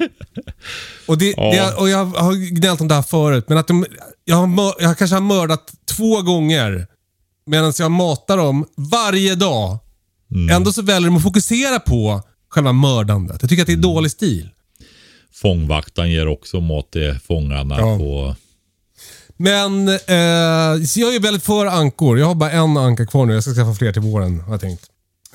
[1.06, 1.52] Och, det, Ja.
[1.52, 3.86] det, och jag har gnällt om det här förut, men att de,
[4.26, 6.88] jag, har, jag kanske har mördat två gånger
[7.46, 9.78] medan jag matar dem varje dag.
[10.32, 10.56] Mm.
[10.56, 13.38] Ändå så väljer de att fokusera på själva mördandet.
[13.42, 13.82] Jag tycker att det är Mm.
[13.94, 14.50] dålig stil.
[15.34, 17.98] Fångvaktaren ger också mat till fångarna Ja.
[17.98, 18.36] på...
[19.38, 22.20] Men eh, så jag är väldigt för ankor.
[22.20, 23.34] Jag har bara en anka kvar nu.
[23.34, 24.84] Jag ska skaffa fler till våren har jag tänkt.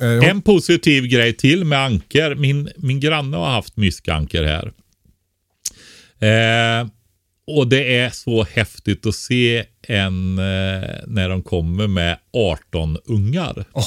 [0.01, 2.35] Eh, En positiv grej till med anker.
[2.35, 4.73] Min, min granne har haft myskanker här.
[6.21, 6.89] Eh,
[7.47, 13.65] och det är så häftigt att se en eh, när de kommer med 18 ungar.
[13.73, 13.85] åh,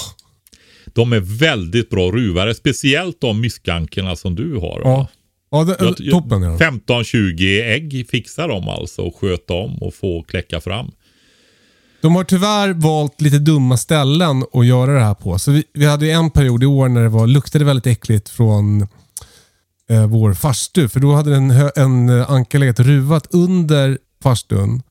[0.94, 4.80] De är väldigt bra ruvare, speciellt de myskankerna som du har.
[4.80, 4.82] va?
[4.84, 5.08] ja.
[5.52, 6.58] Ja, det, Jag- toppen de.
[6.58, 10.92] 15-20 ägg fixar de alltså och sköta om och få kläcka fram.
[12.02, 15.40] De har tyvärr valt lite dumma ställen att göra det här på.
[15.40, 18.30] Så vi, vi hade ju en period i år när det var, luktade väldigt äckligt
[18.30, 18.82] från
[19.90, 20.90] eh, vår farstu.
[20.90, 24.82] För då hade en, en eh, anka legat ruvat under farstun.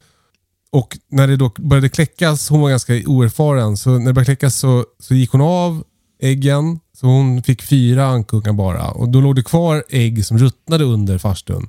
[0.72, 4.56] Och när det då började kläckas, hon var ganska oerfaren, så när det började kläckas
[4.56, 5.84] så, så gick hon av
[6.22, 6.80] äggen.
[7.00, 8.90] Så hon fick fyra ankungar bara.
[8.90, 11.68] Och då låg det kvar ägg som ruttnade under farstun.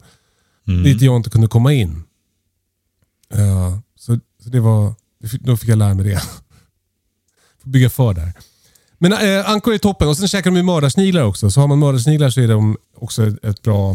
[0.65, 2.03] Dit jag inte kunde komma in.
[3.33, 4.93] Eh, så, så det var,
[5.39, 6.21] då fick jag lära mig det.
[7.63, 8.33] Får bygga för där.
[8.97, 11.51] Men eh, ankor är toppen och sen käkar de ju mördarsniglar också.
[11.51, 13.91] Så har man mördarsniglar så är de också ett, bra,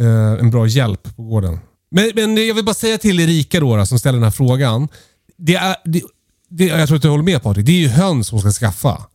[0.00, 1.58] eh, en bra hjälp på gården.
[1.90, 4.88] Men, men jag vill bara säga till Erika då, då, som ställer den här frågan.
[5.36, 6.02] Det är, det,
[6.48, 7.66] det, jag tror att du håller med Patrik.
[7.66, 9.06] Det är ju höns som ska skaffa.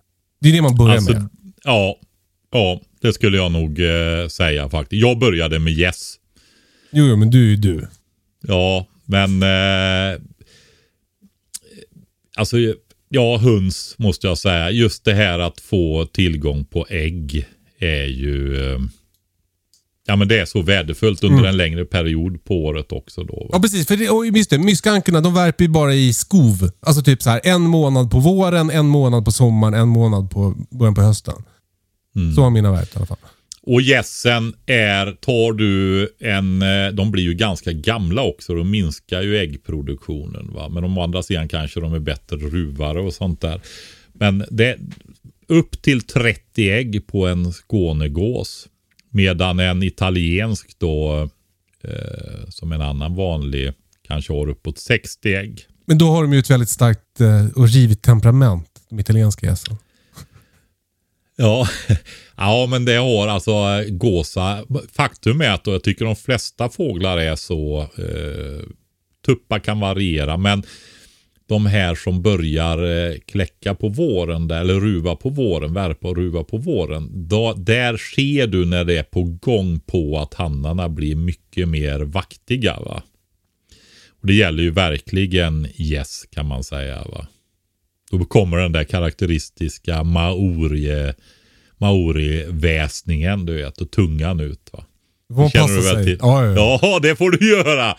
[0.46, 1.30] Det är det man börjar Alltså, med.
[1.64, 2.00] ja,
[2.52, 5.02] ja, det skulle jag nog eh, säga faktiskt.
[5.02, 6.16] Jag började med gäss.
[6.92, 7.88] Jo, jo, men du är ju du.
[8.48, 10.22] Ja, men eh,
[12.38, 12.58] alltså
[13.10, 14.72] ja, höns måste jag säga.
[14.72, 17.46] Just det här att få tillgång på ägg
[17.80, 18.80] är ju eh,
[20.08, 23.50] Ja men det är så värdefullt under en längre period på året också då.
[23.52, 23.88] Ja, precis.
[23.88, 26.70] För det, och just det, myskankorna de värper ju bara i skov.
[26.80, 30.56] Alltså typ så här en månad på våren, en månad på sommaren, en månad på
[30.70, 31.44] början på hösten.
[32.36, 33.18] Så har mina värpt i alla fall.
[33.62, 39.22] Och gässen är, tar du en, eh, de blir ju ganska gamla också, då minskar
[39.22, 40.54] ju äggproduktionen.
[40.54, 40.70] Va?
[40.70, 43.62] Men å andra sidan kanske de är bättre ruvare och sånt där.
[44.14, 44.78] Men det
[45.48, 48.68] upp till 30 ägg på en skånegås.
[49.16, 51.30] Medan en italiensk då,
[51.84, 53.74] eh, som en annan vanlig,
[54.08, 55.68] kanske har uppåt 60 ägg.
[55.86, 59.78] Men då har de ju ett väldigt starkt eh, och rivigt temperament, de italienska gässen.
[61.36, 61.68] Ja,
[62.36, 63.54] ja men det har alltså
[63.88, 64.66] gåsa.
[64.94, 67.82] Faktum är att jag tycker de flesta fåglar är så.
[67.82, 68.66] Eh,
[69.26, 70.64] tuppar kan variera men
[71.48, 76.18] de här som börjar eh, kläcka på våren där, eller ruva på våren, värpa och
[76.18, 77.28] ruva på våren.
[77.28, 82.00] Då, där ser du när det är på gång på att hannarna blir mycket mer
[82.00, 82.80] vaktiga.
[82.80, 83.04] Va?
[84.22, 87.04] Och Det gäller ju verkligen gäss kan man säga.
[87.12, 87.28] va.
[88.12, 91.14] Då kommer den där karaktäristiska maori
[91.78, 94.70] maori-väsningen, du vet, och tungan ut.
[94.74, 94.86] Va?
[95.30, 96.18] Man Känner du väl till?
[96.22, 96.80] Ja, ja, ja.
[96.82, 97.96] ja, det får du göra.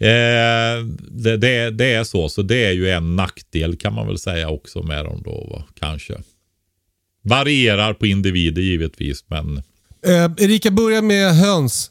[0.00, 4.18] Eh, det, det, det är så, så det är ju en nackdel kan man väl
[4.18, 5.64] säga också med dem då, va?
[5.80, 6.14] kanske.
[7.22, 9.62] Varierar på individer givetvis, men
[10.06, 11.90] Eh, Erika, börja med höns.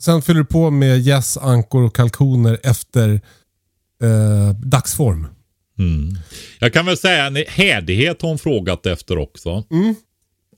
[0.00, 3.20] Sen fyller du på med gäss, ankor och kalkoner efter
[4.02, 5.26] eh, dagsform.
[5.78, 6.18] Mm.
[6.58, 9.64] Jag kan väl säga en härdighet har hon frågat efter också.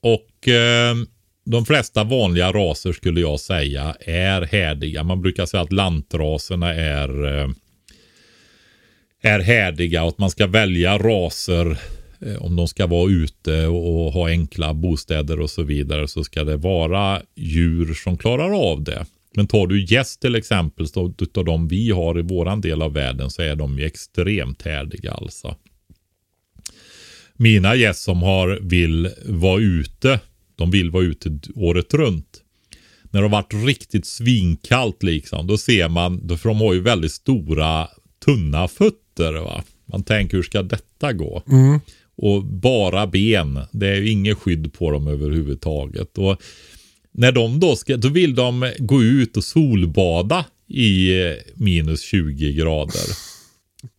[0.03, 0.95] Och eh,
[1.45, 5.05] de flesta vanliga raser skulle jag säga är härdiga.
[5.05, 7.49] Man brukar säga att lantraserna är, eh,
[9.23, 11.79] är härdiga och att man ska välja raser
[12.21, 16.25] eh, om de ska vara ute och, och ha enkla bostäder och så vidare så
[16.25, 19.07] ska det vara djur som klarar av det.
[19.35, 22.93] Men tar du gäss till exempel, så utav de vi har i våran del av
[22.93, 25.57] världen så är de ju extremt härdiga alltså.
[27.37, 30.21] Mina gäss som har vill vara ute,
[30.61, 32.41] de vill vara ute året runt.
[33.11, 36.81] När det har varit riktigt svinkallt liksom, då ser man, då- för de har ju
[36.81, 37.89] väldigt stora
[38.25, 39.65] tunna fötter va.
[39.87, 41.43] Man tänker hur ska detta gå?
[42.17, 46.19] Och bara ben, det är ju inget skydd på dem överhuvudtaget.
[46.19, 46.41] Och
[47.13, 52.53] när de då ska, då vill de gå ut och solbada i eh, minus 20
[52.53, 53.01] grader.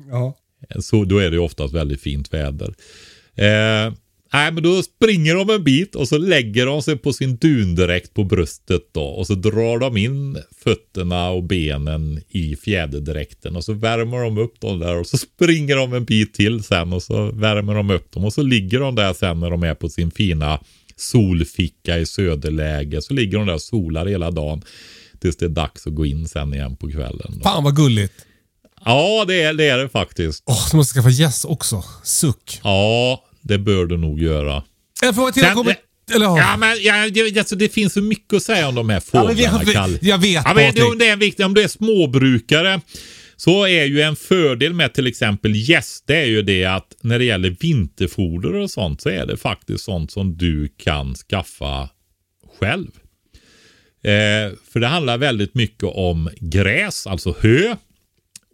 [0.10, 0.38] Ja.
[0.80, 2.74] Så då är det ju oftast väldigt fint väder.
[3.36, 3.94] Eh,
[4.34, 8.14] nej, men då springer de en bit och så lägger de sig på sin dundräkt
[8.14, 9.04] på bröstet då.
[9.04, 13.56] Och så drar de in fötterna och benen i fjäderdräkten.
[13.56, 16.94] Och så värmer de upp dem där och så springer de en bit till sen
[16.94, 18.26] och så värmer de upp dem.
[18.26, 20.60] Och så ligger de där sen när de är på sin fina
[20.96, 23.02] solficka i söderläge.
[23.02, 24.62] Så ligger de där och solar hela dagen.
[25.20, 27.34] Tills det är dags att gå in sen igen på kvällen.
[27.36, 27.44] Då.
[27.44, 28.14] Fan vad gulligt.
[28.86, 30.44] Ja, det är, det är det faktiskt.
[30.46, 31.84] Åh, så måste jag skaffa gäss också.
[32.04, 32.60] Suck.
[32.64, 34.64] Ja, det bör du nog göra.
[35.04, 35.44] En fråga till.
[35.44, 35.76] Kommer...
[36.16, 36.38] Eller ja.
[36.38, 39.22] Ja, men ja, det, alltså, det finns så mycket att säga om de här Ja,
[39.22, 39.98] fåglarna, vi- Kalle.
[40.02, 41.46] jag vet, ja, men, det, det är viktigt.
[41.46, 42.82] Om du är småbrukare
[43.36, 47.20] Så är ju en fördel med till exempel gäst, det är ju det att när
[47.20, 51.90] det gäller vinterfoder och sånt så är det faktiskt sånt som du kan skaffa
[52.60, 52.88] själv.
[54.04, 57.76] Eh, för det handlar väldigt mycket om gräs, alltså hö.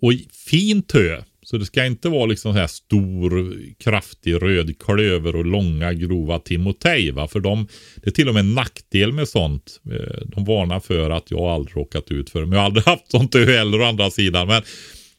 [0.02, 0.14] Och
[0.48, 1.22] fint hö.
[1.50, 6.40] Så det ska inte vara liksom så här stor, kraftig röd klöver och långa grova
[6.40, 7.12] timotej.
[7.12, 7.28] Va?
[7.28, 9.82] För de, det är till och med en nackdel med sånt.
[9.92, 12.46] Eh, de varnar för att jag aldrig råkat ut för det.
[12.46, 14.48] Men jag har aldrig haft sånt heller å andra sidan.
[14.48, 14.62] Men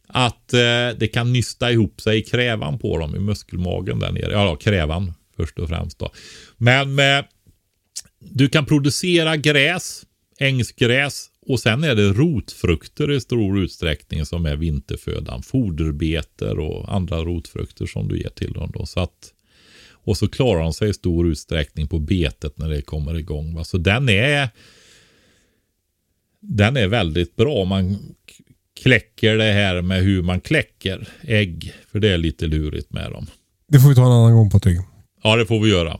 [0.07, 4.33] att eh, det kan nysta ihop sig i krävan på dem, i muskelmagen där nere.
[4.33, 6.13] Ja, krävan först och främst då.
[6.57, 7.25] Men eh,
[8.21, 10.03] du kan producera gräs
[10.39, 15.43] ängsgräs och sen är det rotfrukter i stor utsträckning som är vinterfödan.
[15.43, 18.73] Foderbeter och andra rotfrukter som du ger till dem.
[18.75, 18.87] Då.
[18.87, 19.33] Så att,
[19.91, 23.55] och så klarar de sig i stor utsträckning på betet när det kommer igång.
[23.55, 23.65] Va?
[23.65, 24.49] Så den är
[26.41, 27.65] den är väldigt bra.
[27.65, 27.99] Man
[28.83, 31.75] kläcker det här med hur man kläcker ägg.
[31.93, 33.27] För det är lite lurigt med dem.
[33.69, 34.79] Det får vi ta en annan gång Patrik.
[35.23, 35.99] Ja, det får vi göra.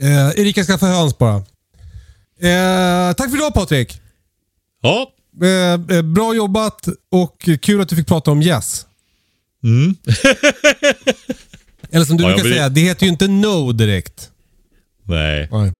[0.00, 1.36] Eh, Erika ska få höns bara.
[2.40, 4.00] Eh, tack för idag Patrik.
[4.82, 5.12] Ja.
[5.42, 8.86] Eh, eh, bra jobbat och kul att du fick prata om Yes.
[9.64, 9.94] Mm.
[11.90, 14.30] Eller som du Ja, brukar vill- säga, det heter ju inte No direkt.
[15.04, 15.48] Nej.
[15.52, 15.72] Nej.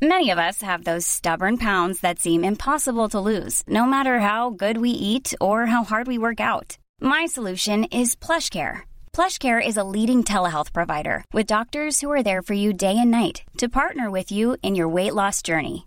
[0.00, 4.50] Many of us have those stubborn pounds that seem impossible to lose, no matter how
[4.50, 6.76] good we eat or how hard we work out.
[7.00, 8.76] My solution is PlushCare.
[9.16, 13.10] PlushCare is a leading telehealth provider with doctors who are there for you day and
[13.10, 15.86] night to partner with you in your weight loss journey.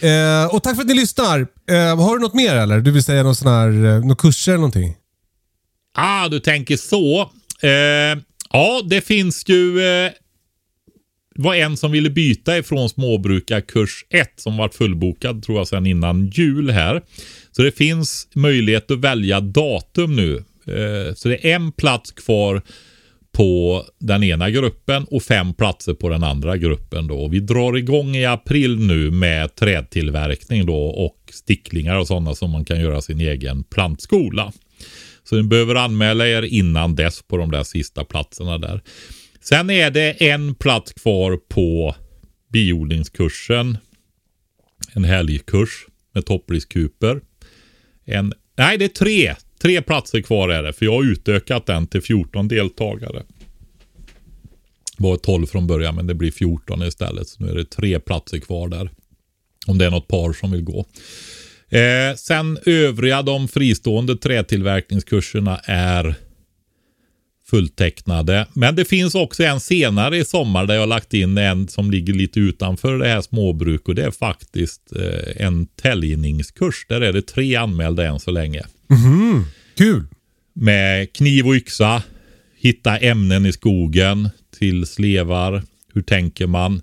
[0.00, 1.40] Eh, och tack för att ni lyssnar.
[1.70, 2.80] Eh, har du något mer eller?
[2.80, 4.96] Du vill säga någon sån här, eh, någon några kurser eller någonting?
[5.94, 7.30] Ah, du tänker så.
[7.62, 8.18] Eh,
[8.52, 9.80] ja, det finns ju...
[9.80, 10.12] Eh,
[11.38, 16.26] var en som ville byta ifrån småbrukarkurs 1 som var fullbokad tror jag sedan innan
[16.26, 17.02] jul här.
[17.52, 20.36] Så det finns möjlighet att välja datum nu.
[20.66, 22.62] Eh, så det är en plats kvar
[23.36, 27.06] på den ena gruppen och fem platser på den andra gruppen.
[27.06, 27.28] Då.
[27.28, 32.64] Vi drar igång i april nu med trädtillverkning då och sticklingar och sådana som man
[32.64, 34.52] kan göra sin egen plantskola.
[35.24, 38.80] Så ni behöver anmäla er innan dess på de där sista platserna där.
[39.40, 41.94] Sen är det en plats kvar på
[42.52, 43.78] biodlingskursen.
[44.92, 47.20] En helgkurs med toppriskuper.
[48.04, 49.34] En, nej, det är tre.
[49.66, 50.72] Tre platser kvar är det.
[50.72, 53.22] För jag har utökat den till 14 deltagare.
[54.96, 57.28] Det var 12 från början men det blir 14 istället.
[57.28, 58.90] Så nu är det tre platser kvar där.
[59.66, 60.86] Om det är något par som vill gå.
[61.68, 66.14] Eh, sen övriga, de fristående trätillverkningskurserna är
[67.50, 68.46] fulltecknade.
[68.52, 71.90] Men det finns också en senare i sommar där jag har lagt in en som
[71.90, 76.86] ligger lite utanför det här småbruk och det är faktiskt eh, en täljningskurs.
[76.88, 78.62] Där är det tre anmälda än så länge.
[79.76, 80.06] Kul!
[80.52, 82.02] Med kniv och yxa,
[82.56, 84.28] hitta ämnen i skogen
[84.58, 85.62] till slevar.
[85.94, 86.82] Hur tänker man?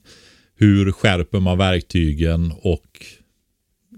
[0.55, 3.05] Hur skärper man verktygen och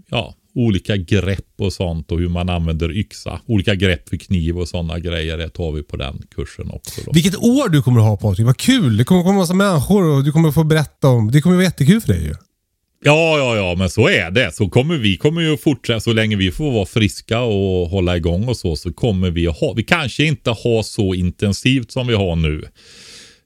[0.10, 3.41] ja, olika grepp och sånt och hur man använder yxa.
[3.45, 7.01] Olika grepp för kniv och sådana grejer det tar vi på den kursen också.
[7.06, 7.12] Då.
[7.14, 8.45] Vilket år du kommer att ha Patrik.
[8.45, 8.97] Vad kul!
[8.97, 11.32] Det kommer komma massa människor och du kommer få berätta om...
[11.32, 12.34] Det kommer vara jättekul för dig ju.
[13.04, 14.56] Ja, ja, ja, men så är det.
[14.56, 18.48] Så kommer vi kommer ju fortsätta, så länge vi får vara friska och hålla igång
[18.48, 22.36] och så, så kommer vi ha, vi kanske inte har så intensivt som vi har
[22.36, 22.64] nu.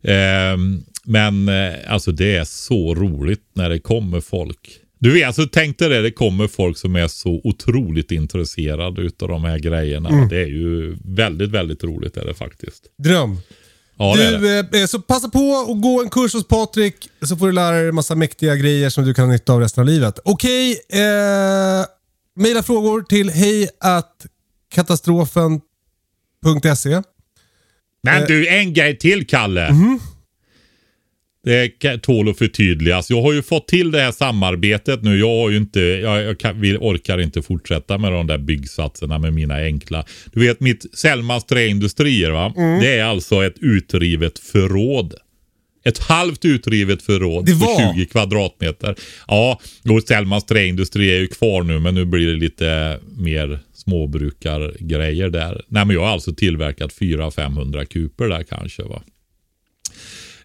[0.03, 0.57] Eh,
[1.05, 4.59] men eh, alltså det är så roligt när det kommer folk.
[4.99, 9.29] Du vet, alltså tänk dig det, det kommer folk som är så otroligt intresserade utav
[9.29, 10.09] de här grejerna.
[10.09, 10.29] Mm.
[10.29, 12.83] Det är ju väldigt, väldigt roligt är det faktiskt.
[13.03, 13.37] Dröm.
[14.01, 14.61] Ja, det är det.
[14.71, 17.75] Du, eh, så passa på att gå en kurs hos Patrik så får du lära
[17.75, 20.19] dig en massa mäktiga grejer som du kan ha nytta av resten av livet.
[20.25, 21.85] Okej, eh,
[22.35, 23.69] mejla frågor till hej
[24.75, 27.01] katastrofen.se.
[28.03, 28.27] Men Eh.
[28.27, 29.71] du, en grej till Kalle.
[29.71, 29.99] Mhm.
[31.43, 33.09] Det tål att förtydligas.
[33.09, 35.19] Jag har ju fått till det här samarbetet nu.
[35.19, 39.19] Jag har ju inte, jag, jag kan, vill, orkar inte fortsätta med de där byggsatserna
[39.19, 40.05] med mina enkla.
[40.33, 42.53] Du vet mitt Sellmans träindustrier va.
[42.57, 42.79] Mm.
[42.79, 45.13] Det är alltså ett utrivet förråd.
[45.85, 47.93] Ett halvt utrivet förråd Det på var.
[47.93, 48.95] 20 kvadratmeter.
[49.27, 49.59] Ja,
[49.89, 55.61] och Sellmans träindustri är ju kvar nu men nu blir det lite mer småbrukargrejer där.
[55.67, 59.01] Nej men jag har alltså tillverkat 400-500 kuper där kanske va.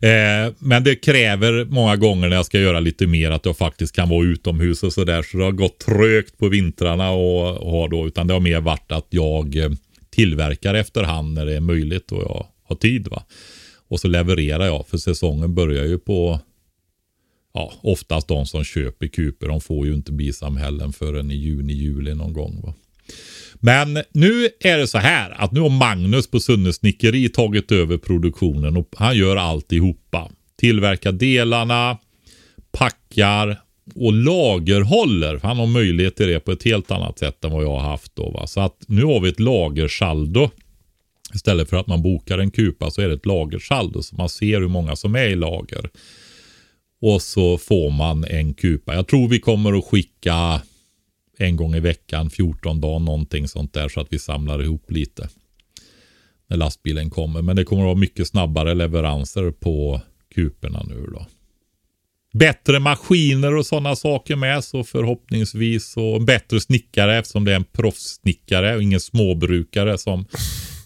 [0.04, 3.96] Eh, men det kräver många gånger när jag ska göra lite mer att jag faktiskt
[3.96, 5.22] kan vara utomhus och sådär.
[5.22, 8.60] Så det har gått trögt på vintrarna och, och har då, utan det har mer
[8.60, 9.70] varit att jag eh,
[10.10, 13.08] tillverkar efterhand när det är möjligt och jag har tid.
[13.08, 13.22] va.
[13.88, 16.40] Och så levererar jag för säsongen börjar ju på
[17.56, 22.14] Ja, oftast de som köper kuper, de får ju inte bisamhällen förrän i juni, juli
[22.14, 22.60] någon gång.
[22.62, 22.74] Va?
[23.64, 27.96] Men nu är det så här att nu har Magnus på Sunne Snickeri tagit över
[27.96, 30.30] produktionen och han gör alltihopa.
[30.56, 31.98] Tillverkar delarna,
[32.72, 33.60] packar
[33.94, 35.40] och lagerhåller.
[35.42, 38.16] Han har möjlighet till det på ett helt annat sätt än vad jag har haft
[38.16, 38.30] då.
[38.30, 38.46] Va?
[38.46, 40.50] Så att nu har vi ett lagersaldo.
[41.34, 44.60] Istället för att man bokar en kupa så är det ett lagersaldo så man ser
[44.60, 45.90] hur många som är i lager.
[47.00, 48.94] Och så får man en kupa.
[48.94, 50.60] Jag tror vi kommer att skicka
[51.38, 55.28] en gång i veckan, 14 dagar, någonting sånt där så att vi samlar ihop lite.
[56.46, 57.42] När lastbilen kommer.
[57.42, 60.00] Men det kommer att vara mycket snabbare leveranser på
[60.34, 61.26] kuperna nu då.
[62.32, 67.64] Bättre maskiner och sådana saker med så förhoppningsvis och bättre snickare eftersom det är en
[67.64, 70.24] proffssnickare och ingen småbrukare som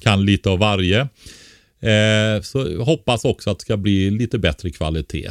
[0.01, 1.01] kan lite av varje.
[1.81, 5.31] Eh, så hoppas också att det ska bli lite bättre kvalitet.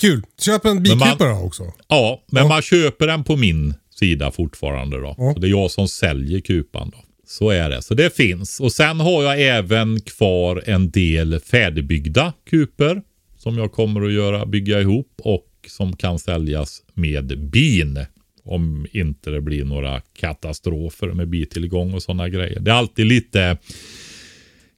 [0.00, 0.22] Kul.
[0.40, 1.72] Köp en bikupa då också.
[1.88, 2.48] Ja, men Ja.
[2.48, 5.14] man köper den på min sida fortfarande då.
[5.18, 5.32] Ja.
[5.34, 6.98] Så det är jag som säljer kupan då.
[7.26, 7.82] Så är det.
[7.82, 8.60] Så det finns.
[8.60, 13.02] Och sen har jag även kvar en del färdigbyggda kuper
[13.38, 18.04] som jag kommer att göra, bygga ihop och som kan säljas med bin.
[18.44, 22.60] Om inte det blir några katastrofer med bitillgång och sådana grejer.
[22.60, 23.58] Det är alltid lite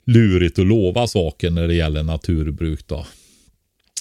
[0.06, 3.06] lurigt att lova saker när det gäller naturbruk då.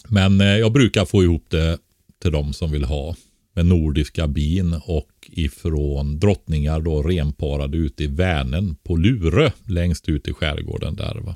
[0.08, 1.78] Men eh, jag brukar få ihop det
[2.22, 3.16] till de som vill ha.
[3.56, 9.52] Med nordiska bin och ifrån drottningar då renparade ute i Vänern på Lurö.
[9.68, 11.36] Längst ut i skärgården där va.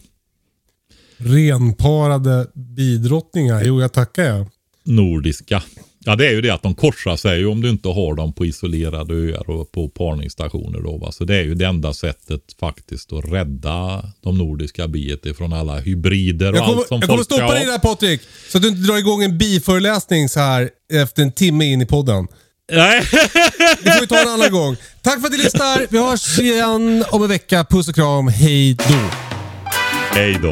[1.18, 3.64] Renparade bidrottningar.
[3.66, 4.48] Jo, jag tackar jag.
[4.84, 5.64] Nordiska.
[6.08, 8.46] Ja det är ju det att de korsar sig om du inte har dem på
[8.46, 11.12] isolerade öar och på parningsstationer då va.
[11.12, 15.80] Så det är ju det enda sättet faktiskt att rädda de nordiska biet ifrån alla
[15.80, 17.72] hybrider och Jag kommer, allt som jag kommer folk stoppa ska dig ha.
[17.72, 18.22] där Patrik.
[18.50, 21.86] Så att du inte drar igång en biföreläsning så här efter en timme in i
[21.86, 22.28] podden.
[22.72, 23.02] Nej.
[23.84, 24.76] Det får vi ta en annan gång.
[25.02, 25.86] Tack för att ni lyssnar.
[25.90, 27.66] Vi hörs igen om en vecka.
[27.70, 28.28] Puss och kram.
[28.28, 29.10] Hej då.
[30.12, 30.52] Hej då.